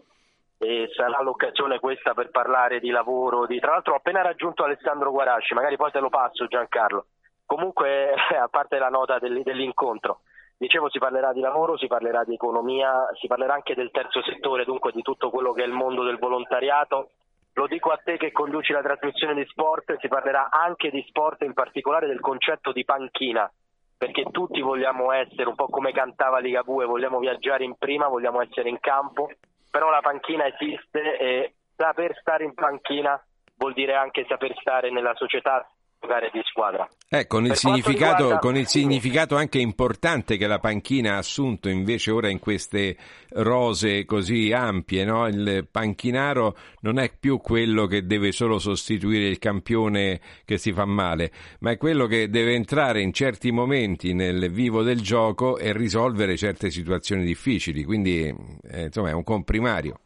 [0.57, 3.45] e sarà l'occasione questa per parlare di lavoro.
[3.45, 3.57] Di...
[3.57, 7.05] Tra l'altro ho appena raggiunto Alessandro Guarasci, magari poi te lo passo Giancarlo.
[7.45, 10.23] Comunque, a parte la nota dell- dell'incontro,
[10.57, 14.65] dicevo si parlerà di lavoro, si parlerà di economia, si parlerà anche del terzo settore,
[14.65, 17.11] dunque di tutto quello che è il mondo del volontariato.
[17.53, 21.41] Lo dico a te che conduci la trasmissione di sport, si parlerà anche di sport,
[21.41, 23.51] in particolare del concetto di panchina,
[23.97, 28.69] perché tutti vogliamo essere, un po' come cantava Ligabue, vogliamo viaggiare in prima, vogliamo essere
[28.69, 29.29] in campo,
[29.71, 33.19] però la panchina esiste e saper stare in panchina
[33.57, 35.67] vuol dire anche saper stare nella società,
[35.99, 36.87] giocare di squadra.
[37.09, 42.11] Eh, con, il riguarda- con il significato anche importante che la panchina ha assunto invece
[42.11, 42.97] ora in queste
[43.29, 45.27] rose così ampie, no?
[45.27, 50.85] il panchinaro non è più quello che deve solo sostituire il campione che si fa
[50.85, 55.73] male, ma è quello che deve entrare in certi momenti nel vivo del gioco e
[55.73, 58.27] risolvere certe situazioni difficili, quindi
[58.71, 59.99] eh, insomma è un comprimario.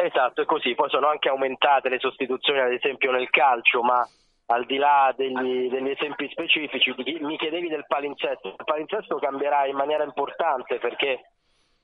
[0.00, 0.76] Esatto, è così.
[0.76, 4.06] Poi sono anche aumentate le sostituzioni, ad esempio nel calcio, ma
[4.50, 8.48] al di là degli, degli esempi specifici, mi- mi chiedevi del palinsesto.
[8.48, 11.30] Il palinsesto cambierà in maniera importante perché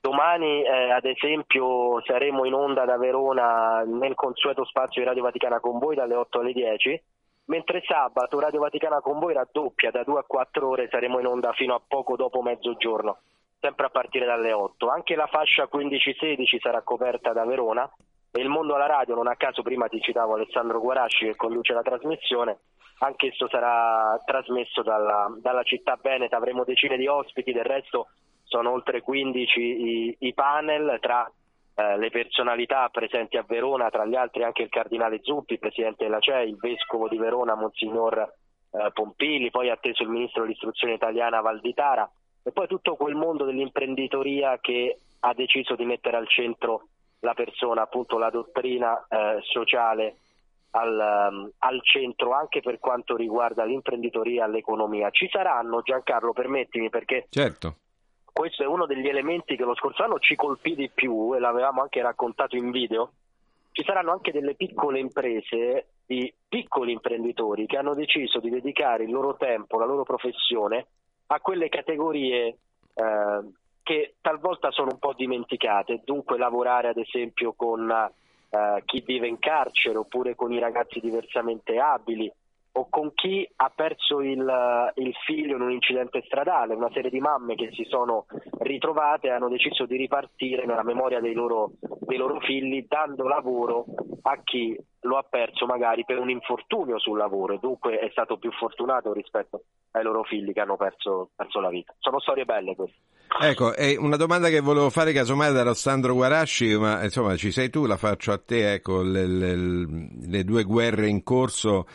[0.01, 5.59] domani, eh, ad esempio, saremo in onda da Verona nel consueto spazio di Radio Vaticana
[5.59, 7.01] con voi dalle 8 alle 10.
[7.47, 11.53] Mentre sabato Radio Vaticana con voi raddoppia da 2 a 4 ore, saremo in onda
[11.53, 13.19] fino a poco dopo mezzogiorno,
[13.59, 14.89] sempre a partire dalle 8.
[14.89, 17.87] Anche la fascia 15-16 sarà coperta da Verona
[18.35, 21.71] e il mondo alla radio, non a caso prima ti citavo Alessandro Guarasci che conduce
[21.71, 22.59] la trasmissione,
[22.99, 28.09] anch'esso sarà trasmesso dalla, dalla città veneta, avremo decine di ospiti, del resto
[28.43, 31.31] sono oltre 15 i, i panel tra
[31.75, 36.19] eh, le personalità presenti a Verona, tra gli altri anche il cardinale Zuppi, presidente della
[36.19, 42.09] CEI, il vescovo di Verona, Monsignor eh, Pompili, poi atteso il ministro dell'istruzione italiana Valditara.
[42.43, 46.89] E poi tutto quel mondo dell'imprenditoria che ha deciso di mettere al centro
[47.25, 50.15] la persona, appunto la dottrina eh, sociale
[50.71, 55.09] al, um, al centro anche per quanto riguarda l'imprenditoria e l'economia.
[55.09, 57.75] Ci saranno, Giancarlo, permettimi, perché Certo.
[58.31, 61.81] questo è uno degli elementi che lo scorso anno ci colpì di più e l'avevamo
[61.81, 63.11] anche raccontato in video.
[63.71, 69.11] Ci saranno anche delle piccole imprese di piccoli imprenditori che hanno deciso di dedicare il
[69.11, 70.85] loro tempo, la loro professione
[71.27, 72.57] a quelle categorie
[72.93, 73.41] eh,
[73.85, 79.37] che talvolta sono un po' dimenticate, dunque lavorare ad esempio con eh, chi vive in
[79.37, 82.31] carcere oppure con i ragazzi diversamente abili
[82.77, 87.19] o con chi ha perso il, il figlio in un incidente stradale, una serie di
[87.19, 88.25] mamme che si sono
[88.59, 93.85] ritrovate e hanno deciso di ripartire nella memoria dei loro, dei loro figli dando lavoro
[94.23, 98.37] a chi lo ha perso magari per un infortunio sul lavoro e dunque è stato
[98.37, 101.93] più fortunato rispetto ai loro figli che hanno perso, perso la vita.
[101.99, 102.97] Sono storie belle queste.
[103.41, 107.85] Ecco, una domanda che volevo fare casomai da Alessandro Guarasci, ma insomma ci sei tu,
[107.85, 109.85] la faccio a te, ecco, le, le-
[110.27, 111.85] le due guerre in corso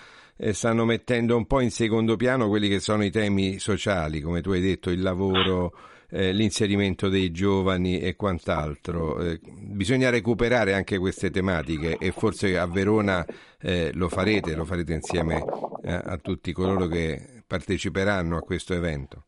[0.52, 4.50] stanno mettendo un po' in secondo piano quelli che sono i temi sociali, come tu
[4.52, 5.72] hai detto, il lavoro,
[6.10, 9.20] eh, l'inserimento dei giovani e quant'altro.
[9.20, 13.24] Eh, bisogna recuperare anche queste tematiche e forse a Verona
[13.60, 15.44] eh, lo farete, lo farete insieme
[15.82, 19.24] eh, a tutti coloro che parteciperanno a questo evento.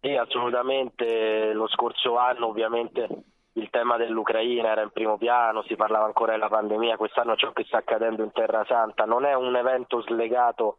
[0.00, 1.52] Sì, assolutamente.
[1.54, 3.08] Lo scorso anno ovviamente
[3.54, 7.64] il tema dell'Ucraina era in primo piano, si parlava ancora della pandemia, quest'anno ciò che
[7.64, 10.78] sta accadendo in Terra Santa non è un evento slegato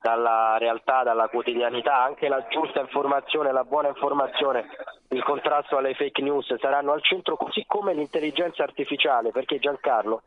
[0.00, 4.66] dalla realtà, dalla quotidianità, anche la giusta informazione, la buona informazione,
[5.10, 10.22] il contrasto alle fake news saranno al centro, così come l'intelligenza artificiale, perché Giancarlo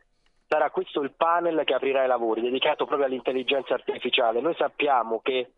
[0.48, 4.40] sarà questo il panel che aprirà i lavori, dedicato proprio all'intelligenza artificiale.
[4.40, 5.50] Noi sappiamo che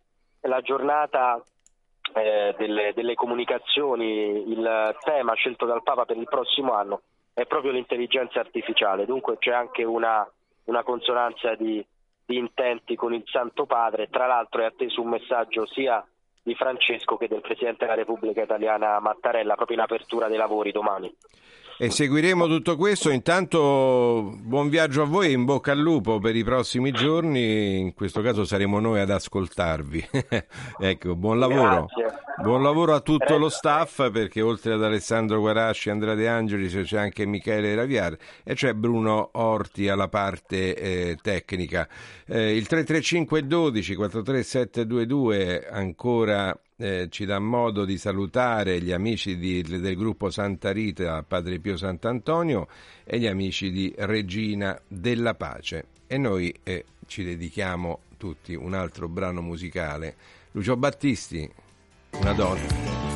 [0.42, 1.40] la giornata
[2.14, 7.02] eh, delle, delle comunicazioni, il tema scelto dal Papa per il prossimo anno
[7.32, 10.28] è proprio l'intelligenza artificiale, dunque c'è anche una,
[10.64, 11.84] una consonanza di,
[12.26, 16.04] di intenti con il Santo Padre, tra l'altro è atteso un messaggio sia
[16.42, 21.14] di Francesco che del Presidente della Repubblica Italiana Mattarella proprio in apertura dei lavori domani.
[21.80, 23.08] E seguiremo tutto questo.
[23.10, 27.78] Intanto buon viaggio a voi e in bocca al lupo per i prossimi giorni.
[27.78, 30.08] In questo caso saremo noi ad ascoltarvi.
[30.80, 31.86] ecco, buon lavoro.
[31.86, 32.18] Grazie.
[32.42, 33.42] Buon lavoro a tutto Prego.
[33.42, 38.54] lo staff perché oltre ad Alessandro Guarasci Andrea De Angelis c'è anche Michele Raviar e
[38.54, 41.88] c'è Bruno Orti alla parte eh, tecnica.
[42.26, 49.62] Eh, il 335 12 43722 ancora eh, ci dà modo di salutare gli amici di,
[49.62, 52.68] del gruppo Santa Rita, Padre Pio Sant'Antonio
[53.04, 55.86] e gli amici di Regina della Pace.
[56.06, 60.14] E noi eh, ci dedichiamo tutti un altro brano musicale.
[60.52, 61.50] Lucio Battisti,
[62.20, 63.07] una donna.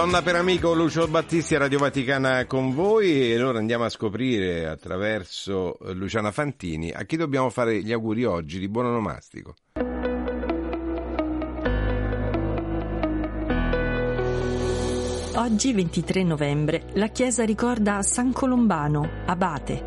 [0.00, 5.78] Donna per amico Lucio Battisti Radio Vaticana con voi e allora andiamo a scoprire attraverso
[5.78, 9.56] eh, Luciana Fantini a chi dobbiamo fare gli auguri oggi di buon onomastico.
[15.34, 19.82] Oggi 23 novembre la Chiesa ricorda San Colombano, abate.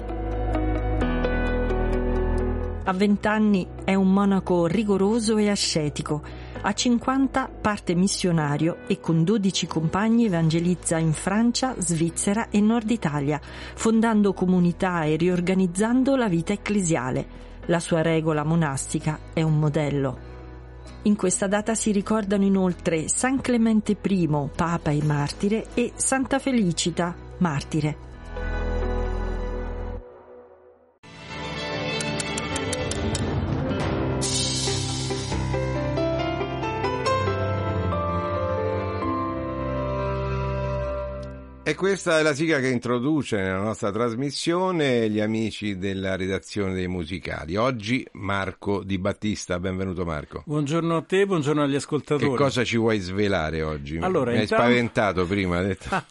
[2.84, 9.68] A vent'anni è un monaco rigoroso e ascetico a 50 parte missionario e con 12
[9.68, 17.42] compagni evangelizza in Francia, Svizzera e Nord Italia, fondando comunità e riorganizzando la vita ecclesiale.
[17.66, 20.18] La sua regola monastica è un modello.
[21.02, 27.14] In questa data si ricordano inoltre San Clemente I, Papa e Martire, e Santa Felicita,
[27.40, 28.13] Martire.
[41.74, 46.88] E questa è la sigla che introduce nella nostra trasmissione gli amici della redazione dei
[46.88, 47.56] musicali.
[47.56, 50.44] Oggi Marco Di Battista, benvenuto Marco.
[50.46, 52.30] Buongiorno a te, buongiorno agli ascoltatori.
[52.30, 53.98] Che cosa ci vuoi svelare oggi?
[53.98, 55.90] Allora, Mi hai intanto- spaventato prima, hai detto.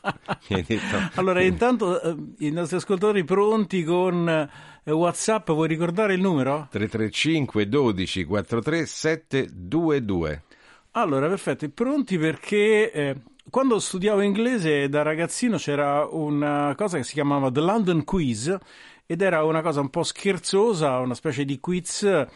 [0.49, 6.21] Hai detto- Allora, intanto eh, i nostri ascoltatori pronti con eh, WhatsApp, vuoi ricordare il
[6.21, 6.67] numero?
[6.73, 10.43] 335 12 43 722.
[10.95, 13.17] Allora, perfetto, pronti perché eh,
[13.51, 18.57] quando studiavo inglese da ragazzino c'era una cosa che si chiamava The London Quiz
[19.05, 22.27] ed era una cosa un po' scherzosa, una specie di quiz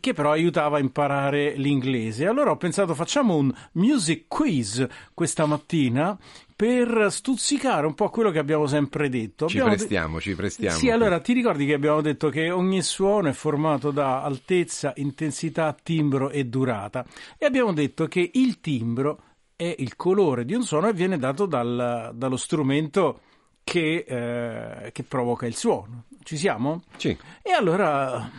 [0.00, 2.26] che però aiutava a imparare l'inglese.
[2.26, 6.18] Allora ho pensato facciamo un music quiz questa mattina
[6.54, 9.46] per stuzzicare un po' quello che abbiamo sempre detto.
[9.46, 10.76] Ci Abbiamo de- prestiamo, ci prestiamo.
[10.76, 15.74] Sì, allora ti ricordi che abbiamo detto che ogni suono è formato da altezza, intensità,
[15.80, 17.06] timbro e durata
[17.38, 19.20] e abbiamo detto che il timbro
[19.58, 23.22] è il colore di un suono e viene dato dal- dallo strumento
[23.64, 26.04] che, eh, che provoca il suono.
[26.22, 26.84] Ci siamo?
[26.96, 27.18] Sì.
[27.42, 28.30] E allora,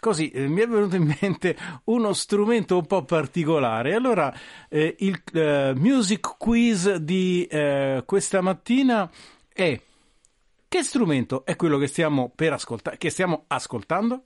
[0.00, 1.54] così, eh, mi è venuto in mente
[1.84, 3.94] uno strumento un po' particolare.
[3.94, 4.32] Allora,
[4.70, 9.10] eh, il eh, music quiz di eh, questa mattina
[9.52, 9.78] è
[10.68, 14.22] che strumento è quello che stiamo per ascoltare, che stiamo ascoltando?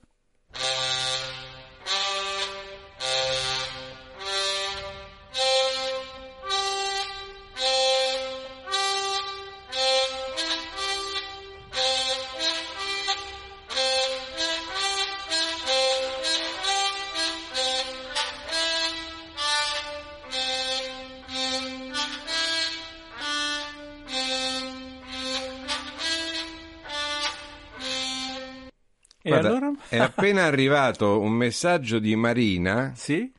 [29.91, 32.93] È appena arrivato un messaggio di Marina.
[32.95, 33.29] Sì.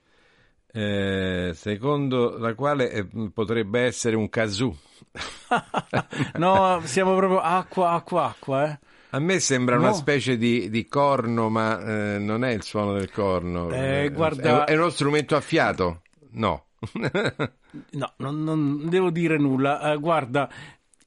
[0.75, 4.77] eh, secondo la quale eh, potrebbe essere un kazoo.
[6.37, 8.79] no, siamo proprio acqua, acqua, acqua, eh.
[9.15, 9.83] A me sembra No.
[9.83, 13.71] una specie di, di corno, ma eh, non è il suono del corno.
[13.71, 16.03] Eh, guarda- È, è uno strumento a fiato?
[16.33, 16.67] No.
[17.93, 19.93] No, non, non devo dire nulla.
[19.93, 20.47] Eh, guarda,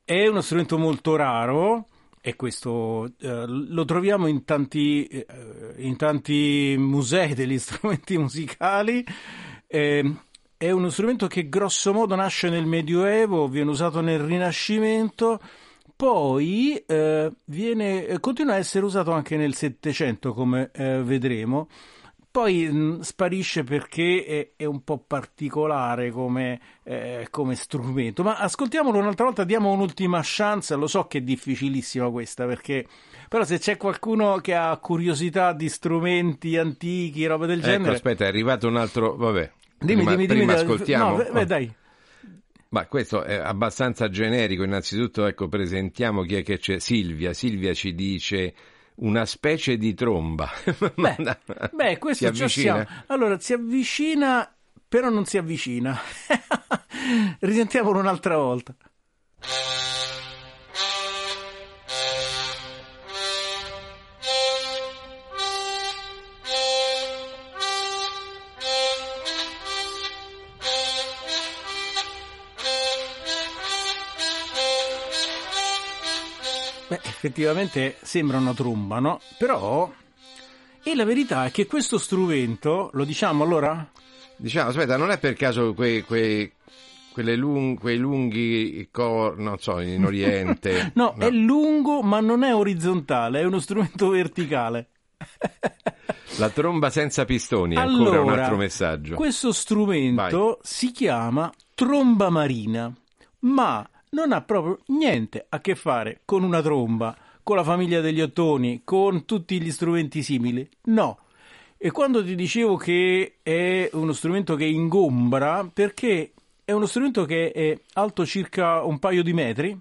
[0.03, 1.89] è uno strumento molto raro
[2.27, 5.25] e questo eh, lo troviamo in tanti, eh,
[5.77, 9.05] in tanti musei degli strumenti musicali.
[9.67, 10.15] Eh,
[10.57, 15.39] è uno strumento che grosso modo nasce nel Medioevo, viene usato nel Rinascimento,
[15.95, 21.67] poi eh, viene, continua a essere usato anche nel Settecento, come eh, vedremo.
[22.35, 28.23] Poi mh, sparisce perché è, è un po' particolare come, eh, come strumento.
[28.23, 30.75] Ma ascoltiamolo un'altra volta, diamo un'ultima chance.
[30.75, 32.85] Lo so che è difficilissima questa, perché
[33.29, 37.93] però se c'è qualcuno che ha curiosità di strumenti antichi, roba del Ecco, genere.
[37.93, 39.15] aspetta, è arrivato un altro...
[39.15, 39.51] Vabbè.
[39.77, 40.65] Dimmi, prima, dimmi, prima dimmi.
[40.65, 41.09] ascoltiamo.
[41.11, 41.75] No, beh, beh, dai.
[42.67, 44.63] Ma questo è abbastanza generico.
[44.63, 46.79] Innanzitutto, ecco, presentiamo chi è che c'è.
[46.79, 47.31] Silvia.
[47.31, 48.53] Silvia ci dice
[48.95, 50.49] una specie di tromba.
[50.95, 51.37] Beh,
[51.71, 52.85] beh, questo ci siamo.
[53.07, 54.53] Allora, si avvicina,
[54.87, 55.99] però non si avvicina.
[57.39, 58.75] Risentiamolo un'altra volta.
[76.87, 79.19] Beh, effettivamente sembra una tromba, no?
[79.37, 79.91] Però,
[80.87, 83.89] e la verità è che questo strumento, lo diciamo allora?
[84.35, 86.51] Diciamo, aspetta, non è per caso quei, quei,
[87.11, 90.91] quelle lung- quei lunghi cor, non so, in Oriente.
[90.93, 94.89] No, è lungo ma non è orizzontale, è uno strumento verticale.
[96.37, 99.15] La tromba senza pistoni, ancora un altro messaggio.
[99.15, 102.93] Questo strumento si chiama tromba marina,
[103.39, 108.21] ma non ha proprio niente a che fare con una tromba, con la famiglia degli
[108.21, 110.67] ottoni, con tutti gli strumenti simili.
[110.83, 111.19] No.
[111.77, 116.31] E quando ti dicevo che è uno strumento che ingombra, perché
[116.63, 119.77] è uno strumento che è alto circa un paio di metri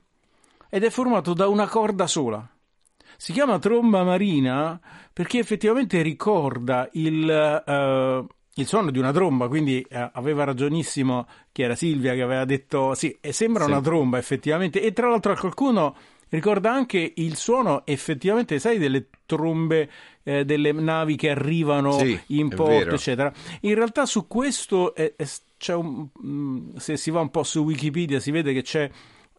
[0.69, 2.47] ed è formato da una corda sola.
[3.17, 4.79] Si chiama tromba marina
[5.13, 8.27] perché effettivamente ricorda il, eh,
[8.57, 12.95] il suono di una tromba, quindi eh, aveva ragionissimo chi era Silvia che aveva detto
[12.95, 13.71] sì, e sembra Sì.
[13.71, 15.97] una tromba effettivamente e tra l'altro a qualcuno
[16.29, 19.91] ricorda anche il suono effettivamente, sai, delle trombe
[20.23, 23.33] eh, delle navi che arrivano Sì, in porto, eccetera.
[23.63, 25.27] In realtà su questo è- è-
[25.59, 28.91] c'è un, mm, se si va un po' su Wikipedia si vede che c'è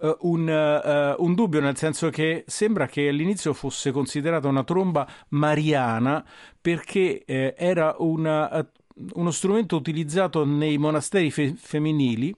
[0.02, 5.08] eh, un, eh, un dubbio, nel senso che sembra che all'inizio fosse considerata una tromba
[5.30, 6.24] mariana
[6.60, 8.66] perché eh, era una- eh,
[9.13, 12.34] uno strumento utilizzato nei monasteri fe- femminili.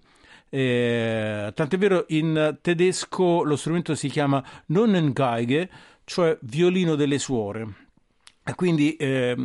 [0.49, 5.69] eh, tant'è vero in tedesco lo strumento si chiama Nonnengeige,
[6.05, 7.85] cioè violino delle suore.
[8.55, 9.35] Quindi è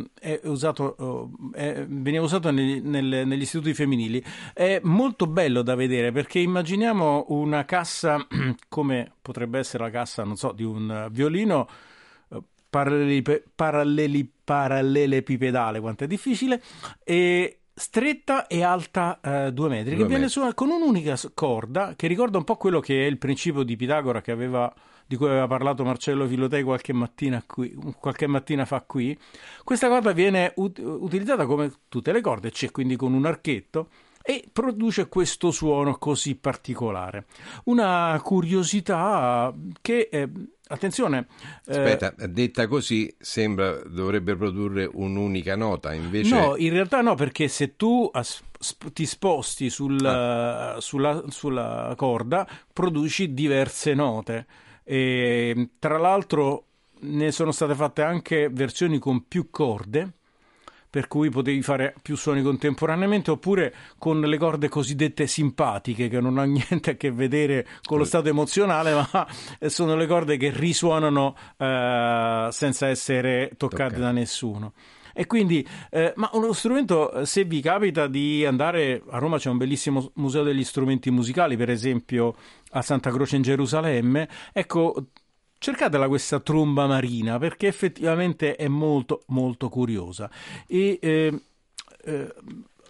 [0.45, 4.23] usato, eh, veniva usato negli, nel- negli istituti femminili.
[4.53, 8.25] È molto bello da vedere perché immaginiamo una cassa
[8.69, 11.92] come potrebbe essere la cassa, non so, di un eh, violino eh,
[12.73, 16.59] parallelipe- paralleli- parallelepipedale, quanto è difficile,
[17.03, 20.29] e stretta e alta eh, due metri, Due che viene metri.
[20.29, 24.21] suonata con un'unica corda che ricorda un po' quello che è il principio di Pitagora
[24.21, 24.71] che aveva
[25.05, 29.15] di cui aveva parlato Marcello Filotei qualche mattina, qui, qualche mattina fa qui.
[29.63, 33.89] Questa corda viene ut- utilizzata come tutte le corde, c'è quindi con un archetto
[34.23, 37.25] e produce questo suono così particolare.
[37.65, 40.29] Una curiosità che, eh,
[40.67, 41.27] attenzione,
[41.65, 47.47] eh, Aspetta, detta così sembra dovrebbe produrre un'unica nota, invece No, in realtà no, perché
[47.47, 48.09] se tu
[48.93, 50.77] ti sposti sul- Ah.
[50.79, 54.45] sulla, sulla corda, produci diverse note.
[54.83, 56.65] E, tra l'altro
[57.01, 60.13] ne sono state fatte anche versioni con più corde,
[60.93, 66.37] per cui potevi fare più suoni contemporaneamente, oppure con le corde cosiddette simpatiche, che non
[66.37, 69.27] hanno niente a che vedere con lo stato emozionale, ma
[69.69, 73.99] sono le corde che risuonano eh, senza essere toccate Toccate.
[73.99, 74.73] da nessuno.
[75.15, 79.49] E quindi, eh, ma uno strumento, eh, se vi capita di andare a Roma, c'è
[79.49, 82.35] un bellissimo museo degli strumenti musicali, per esempio
[82.69, 84.29] a Santa Croce in Gerusalemme.
[84.53, 84.93] Ecco,
[85.63, 90.29] cercatela questa tromba marina perché effettivamente è molto, molto curiosa.
[90.67, 91.41] E eh,
[92.03, 92.33] eh,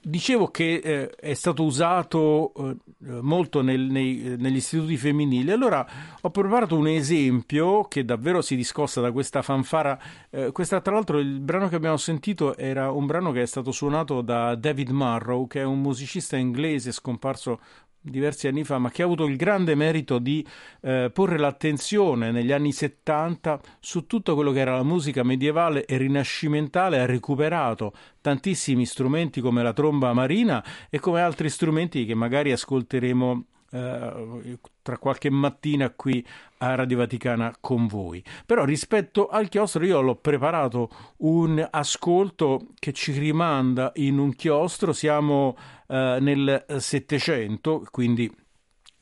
[0.01, 2.75] dicevo che eh, è stato usato eh,
[3.21, 5.51] molto nel- nei- negli istituti femminili.
[5.51, 5.85] Allora
[6.19, 9.99] ho preparato un esempio che davvero si discosta da questa fanfara.
[10.31, 13.71] Eh, questa, tra l'altro, il brano che abbiamo sentito era un brano che è stato
[13.71, 17.59] suonato da David Marrow, che è un musicista inglese scomparso
[18.03, 20.45] diversi anni fa, ma che ha avuto il grande merito di
[20.81, 25.97] eh, porre l'attenzione negli anni 70 su tutto quello che era la musica medievale e
[25.97, 32.51] rinascimentale, ha recuperato tantissimi strumenti come la tromba marina e come altri strumenti che magari
[32.51, 36.23] ascolteremo eh, tra qualche mattina qui
[36.57, 38.23] a Radio Vaticana con voi.
[38.45, 44.93] Però rispetto al chiostro io l'ho preparato un ascolto che ci rimanda in un chiostro,
[44.93, 45.57] siamo
[45.93, 48.31] eh, nel Settecento, quindi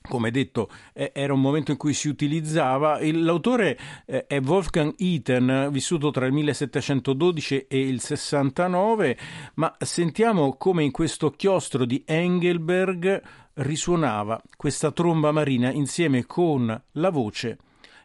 [0.01, 2.99] come detto, eh, era un momento in cui si utilizzava.
[2.99, 3.77] Il- L'autore
[4.07, 9.17] eh, è Wolfgang Iten, vissuto tra il 1712 e il 69,
[9.55, 13.21] ma sentiamo come in questo chiostro di Engelberg
[13.53, 17.57] risuonava questa tromba marina insieme con la voce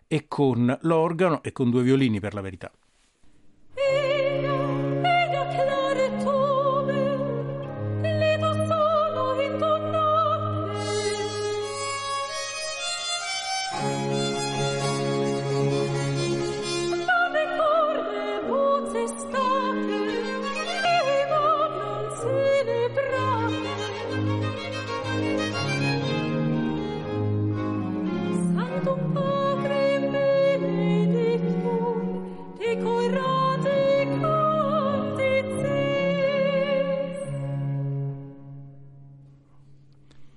[0.07, 2.71] e con l'organo e con due violini per la verità.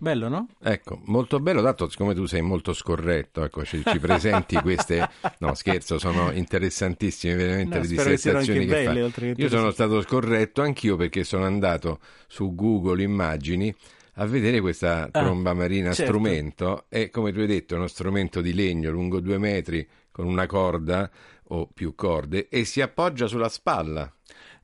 [0.10, 0.48] Bello, no?
[0.62, 5.08] Ecco, molto bello, dato siccome tu sei molto scorretto, ecco, ci, ci presenti queste,
[5.40, 9.36] no scherzo, sono interessantissime veramente No, le che dissertazioni anche che belle, fai.
[9.36, 13.74] che Io sono stato scorretto anch'io perché sono andato su Google Immagini
[14.16, 16.04] a vedere questa Ah, tromba marina certo.
[16.04, 20.26] strumento e come tu hai detto è uno strumento di legno lungo due metri con
[20.28, 21.10] una corda
[21.52, 24.12] o più corde e si appoggia sulla spalla.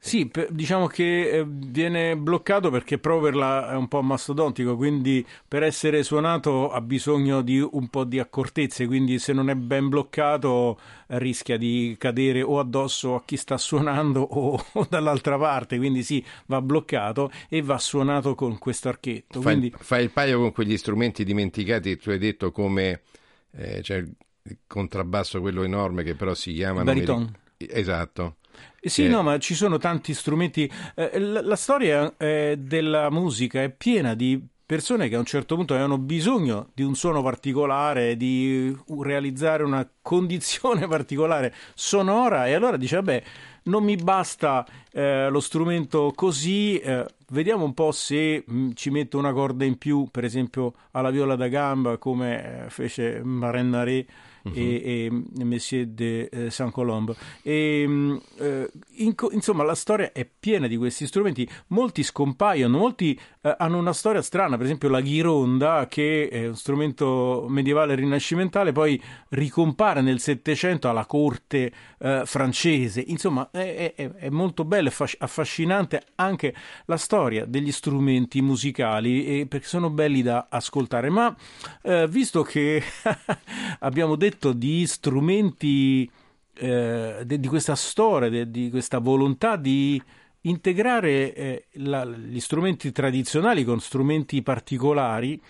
[0.05, 4.75] Sì, per- diciamo che eh, viene bloccato perché proprio per la- è un po' mastodontico,
[4.75, 9.55] quindi per essere suonato ha bisogno di un po' di accortezze, quindi se non è
[9.55, 10.77] ben bloccato
[11.07, 16.03] eh, rischia di cadere o addosso a chi sta suonando o, o dall'altra parte, quindi
[16.03, 19.41] sì, va bloccato e va suonato con questo archetto.
[19.41, 23.01] Fai, Quindi fai il paio con quegli strumenti dimenticati tu hai detto come
[23.53, 27.33] eh, c'è il contrabbasso quello enorme che però si chiama Bariton.
[27.57, 28.35] Esatto.
[28.79, 30.69] Eh Sì, Eh, no, ma ci sono tanti strumenti.
[30.95, 35.55] eh, la, la storia eh, della musica è piena di persone che a un certo
[35.55, 42.77] punto avevano bisogno di un suono particolare, di realizzare una condizione particolare sonora e allora
[42.77, 43.23] dice vabbè
[43.63, 46.79] non mi basta eh, lo strumento così,
[47.29, 51.35] vediamo un po' se mh, ci metto una corda in più, per esempio alla viola
[51.35, 54.34] da gamba come fece Marenaré Mhm.
[54.53, 57.15] E, e Monsieur de eh, Saint-Colombe.
[57.41, 61.47] E, mh, eh, in insomma, la storia è piena di questi strumenti.
[61.67, 64.55] Molti scompaiono, molti eh, hanno una storia strana.
[64.57, 71.05] Per esempio, la ghironda, che è un strumento medievale rinascimentale, poi ricompare nel Settecento alla
[71.05, 73.03] corte eh, francese.
[73.05, 76.53] Insomma, è, è- è molto bella e fasc- affascinante anche
[76.85, 81.09] la storia degli strumenti musicali, perché sono belli da ascoltare.
[81.09, 81.35] Ma
[81.81, 82.81] eh, visto che
[83.79, 86.09] abbiamo detto di strumenti,
[86.53, 90.01] eh, de- di questa storia, de- di questa volontà di
[90.41, 95.41] integrare eh, la- gli strumenti tradizionali con strumenti particolari,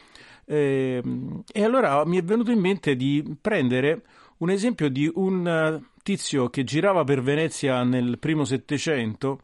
[0.45, 4.03] ehm, e allora mi è venuto in mente di prendere
[4.37, 9.41] un esempio di un eh, tizio che girava per Venezia nel primo Settecento,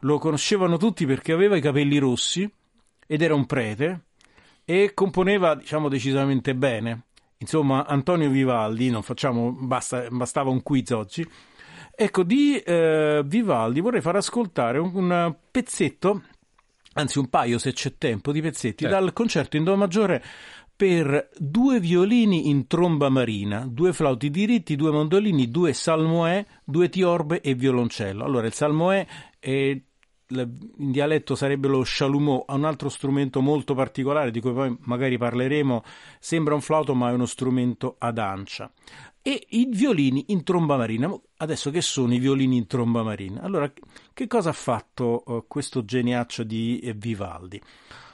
[0.00, 2.50] lo conoscevano tutti perché aveva i capelli rossi
[3.06, 4.04] ed era un prete
[4.64, 7.02] e componeva, diciamo, decisamente bene.
[7.42, 11.28] Insomma, Antonio Vivaldi, non facciamo, basta- bastava un quiz oggi.
[11.94, 16.22] Ecco, di eh, Vivaldi vorrei far ascoltare un, un pezzetto,
[16.94, 18.98] anzi un paio se c'è tempo, di pezzetti Certo.
[18.98, 20.22] dal concerto in Do maggiore
[20.74, 27.40] per due violini in tromba marina, due flauti diritti, due mandolini, due salmoè, due tiorbe
[27.40, 28.24] e violoncello.
[28.24, 29.06] Allora, il salmoè
[29.38, 29.80] è
[30.40, 35.18] in dialetto sarebbe lo chalumeau, ha un altro strumento molto particolare di cui poi magari
[35.18, 35.82] parleremo,
[36.18, 38.70] sembra un flauto ma è uno strumento ad ancia.
[39.24, 41.14] E i violini in tromba marina.
[41.36, 43.40] Adesso che sono i violini in tromba marina?
[43.42, 43.72] Allora,
[44.12, 47.60] che cosa ha fatto eh, questo geniaccio di eh, Vivaldi?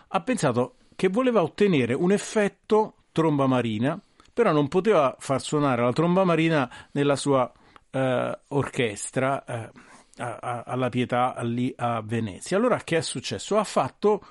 [0.09, 3.99] Ha pensato che voleva ottenere un effetto tromba marina,
[4.35, 7.51] però non poteva far suonare la tromba marina nella sua
[7.91, 9.71] eh, orchestra eh,
[10.19, 12.57] a- alla Pietà lì a Venezia.
[12.57, 13.57] Allora che è successo?
[13.59, 14.23] Ha fatto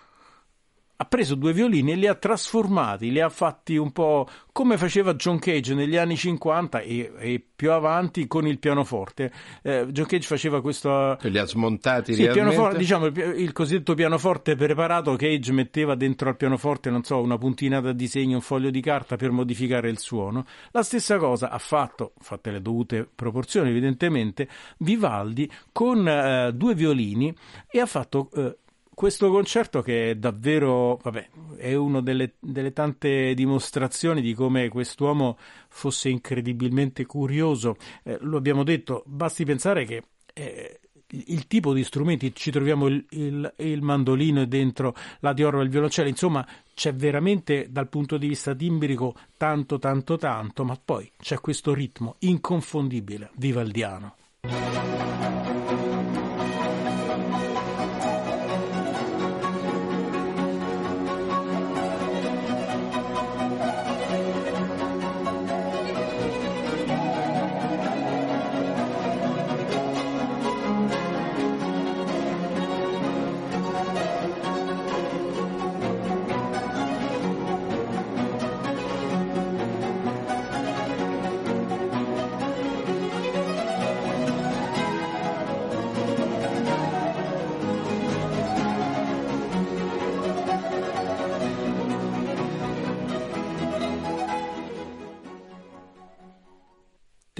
[0.99, 5.13] ha preso due violini e li ha trasformati, li ha fatti un po' come faceva
[5.13, 9.31] John Cage negli anni 50 e, e più avanti con il pianoforte.
[9.61, 11.15] Eh, John Cage faceva questo.
[11.21, 16.35] Li ha smontati Sì, pianoforte, diciamo, il, il cosiddetto pianoforte preparato, Cage metteva dentro al
[16.35, 20.45] pianoforte, non so, una puntina da disegno, un foglio di carta per modificare il suono.
[20.71, 24.47] La stessa cosa ha fatto, fatte le dovute proporzioni evidentemente,
[24.79, 27.31] Vivaldi con eh, due violini
[27.69, 28.57] e ha fatto eh,
[28.97, 35.37] questo concerto che è davvero, vabbè, è una delle, delle tante dimostrazioni di come quest'uomo
[35.67, 37.75] fosse incredibilmente curioso.
[38.01, 40.03] Eh, lo abbiamo detto, basti pensare che
[40.33, 40.79] eh,
[41.09, 45.65] il, tipo di strumenti, ci troviamo il, il- il mandolino e dentro la diorba e
[45.65, 46.43] il violoncello, insomma
[46.73, 52.15] c'è veramente dal punto di vista timbrico tanto, tanto, tanto, ma poi c'è questo ritmo
[52.21, 54.15] inconfondibile, vivaldiano.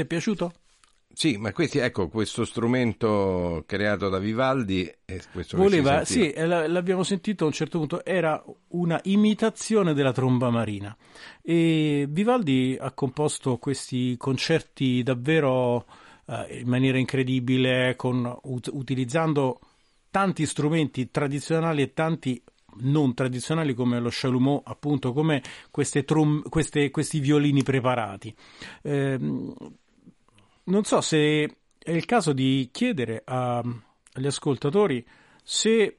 [0.08, 0.54] È piaciuto?
[1.14, 5.22] Sì, ma questi, ecco, questo strumento creato da Vivaldi che
[5.54, 10.52] Voleva, sì, eh, la- l'abbiamo sentito a un certo punto, era una imitazione della tromba
[10.52, 10.96] marina.
[11.42, 15.86] E Vivaldi ha composto questi concerti davvero
[16.30, 19.60] eh, in maniera incredibile, con- ut- utilizzando
[20.12, 22.40] tanti strumenti tradizionali e tanti
[22.82, 28.36] non tradizionali come lo chalumeau, appunto, come queste trom- queste- questi violini preparati.
[28.84, 29.54] Ehm,
[30.68, 31.44] non so se
[31.77, 33.60] è il caso di chiedere a-
[34.14, 35.06] agli ascoltatori
[35.44, 35.98] se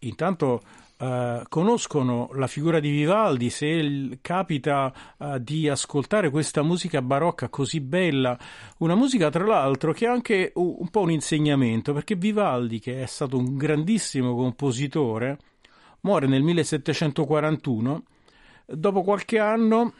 [0.00, 0.60] intanto
[1.00, 7.48] eh, conoscono la figura di Vivaldi, se il- capita eh, di ascoltare questa musica barocca
[7.48, 8.36] così bella,
[8.78, 13.00] una musica tra l'altro che ha anche u- un po' un insegnamento, perché Vivaldi, che
[13.00, 15.38] è stato un grandissimo compositore,
[16.00, 18.02] muore nel 1741,
[18.66, 19.92] dopo qualche anno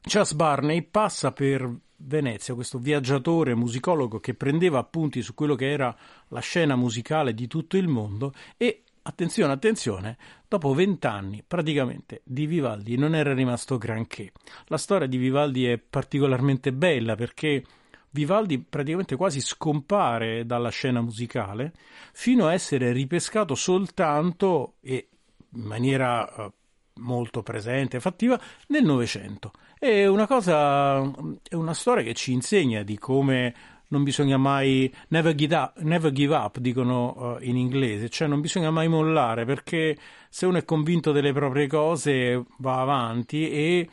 [0.00, 5.96] Charles Barney passa per Venezia, questo viaggiatore musicologo che prendeva appunti su quello che era
[6.28, 10.16] la scena musicale di tutto il mondo e attenzione, attenzione,
[10.48, 14.32] dopo vent'anni praticamente di Vivaldi non era rimasto granché.
[14.66, 17.64] La storia di Vivaldi è particolarmente bella perché
[18.10, 21.72] Vivaldi praticamente quasi scompare dalla scena musicale
[22.12, 25.08] fino a essere ripescato soltanto e
[25.54, 26.52] in maniera eh,
[26.96, 28.38] molto presente e fattiva
[28.68, 29.52] nel Novecento.
[29.78, 31.00] È una cosa,
[31.48, 33.54] è una storia che ci insegna di come
[33.88, 38.40] non bisogna mai never give up, never give up dicono eh, in inglese, cioè non
[38.40, 39.96] bisogna mai mollare perché
[40.28, 43.88] se uno è convinto delle proprie cose va avanti e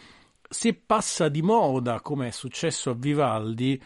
[0.50, 3.82] se passa di moda come è successo a Vivaldi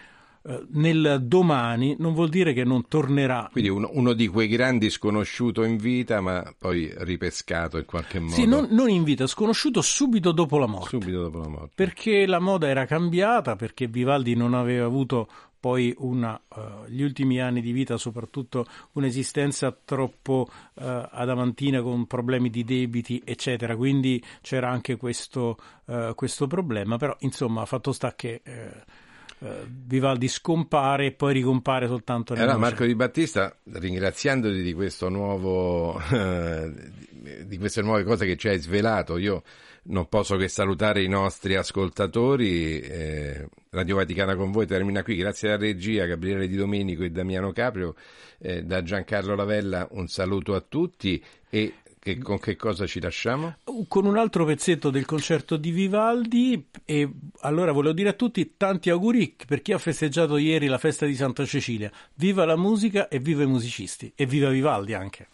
[0.73, 3.49] nel domani non vuol dire che non tornerà.
[3.51, 8.35] Quindi uno, uno di quei grandi sconosciuto in vita, ma poi ripescato in qualche modo.
[8.35, 10.89] Sì, non, non in vita, sconosciuto subito dopo la morte.
[10.89, 11.71] Subito dopo la morte.
[11.73, 15.27] Perché la moda era cambiata, perché Vivaldi non aveva avuto
[15.59, 22.51] poi una, uh, gli ultimi anni di vita, soprattutto un'esistenza troppo uh, adamantina con problemi
[22.51, 23.75] di debiti, eccetera.
[23.75, 26.97] Quindi c'era anche questo, uh, questo problema.
[26.97, 28.43] Però, insomma, fatto sta che
[29.39, 32.57] eh, Vivaldi scompare e poi ricompare soltanto nel Allora.
[32.57, 36.71] Marco Di Battista, ringraziandoti di questo nuovo eh,
[37.45, 39.43] di queste nuove cose che ci hai svelato, io
[39.87, 42.79] non posso che salutare i nostri ascoltatori.
[42.79, 45.15] eh, Radio Vaticana con voi termina qui.
[45.15, 47.95] Grazie alla regia Gabriele Di Domenico e Damiano Caprio.
[48.37, 51.75] Eh, da Giancarlo Lavella un saluto a tutti e
[52.05, 53.55] che- con che cosa ci lasciamo?
[53.87, 57.09] con un altro pezzetto del concerto di Vivaldi e
[57.39, 61.15] allora volevo dire a tutti tanti auguri per chi ha festeggiato ieri la festa di
[61.15, 61.91] Santa Cecilia.
[62.13, 65.27] Viva la musica e viva i musicisti e viva Vivaldi anche.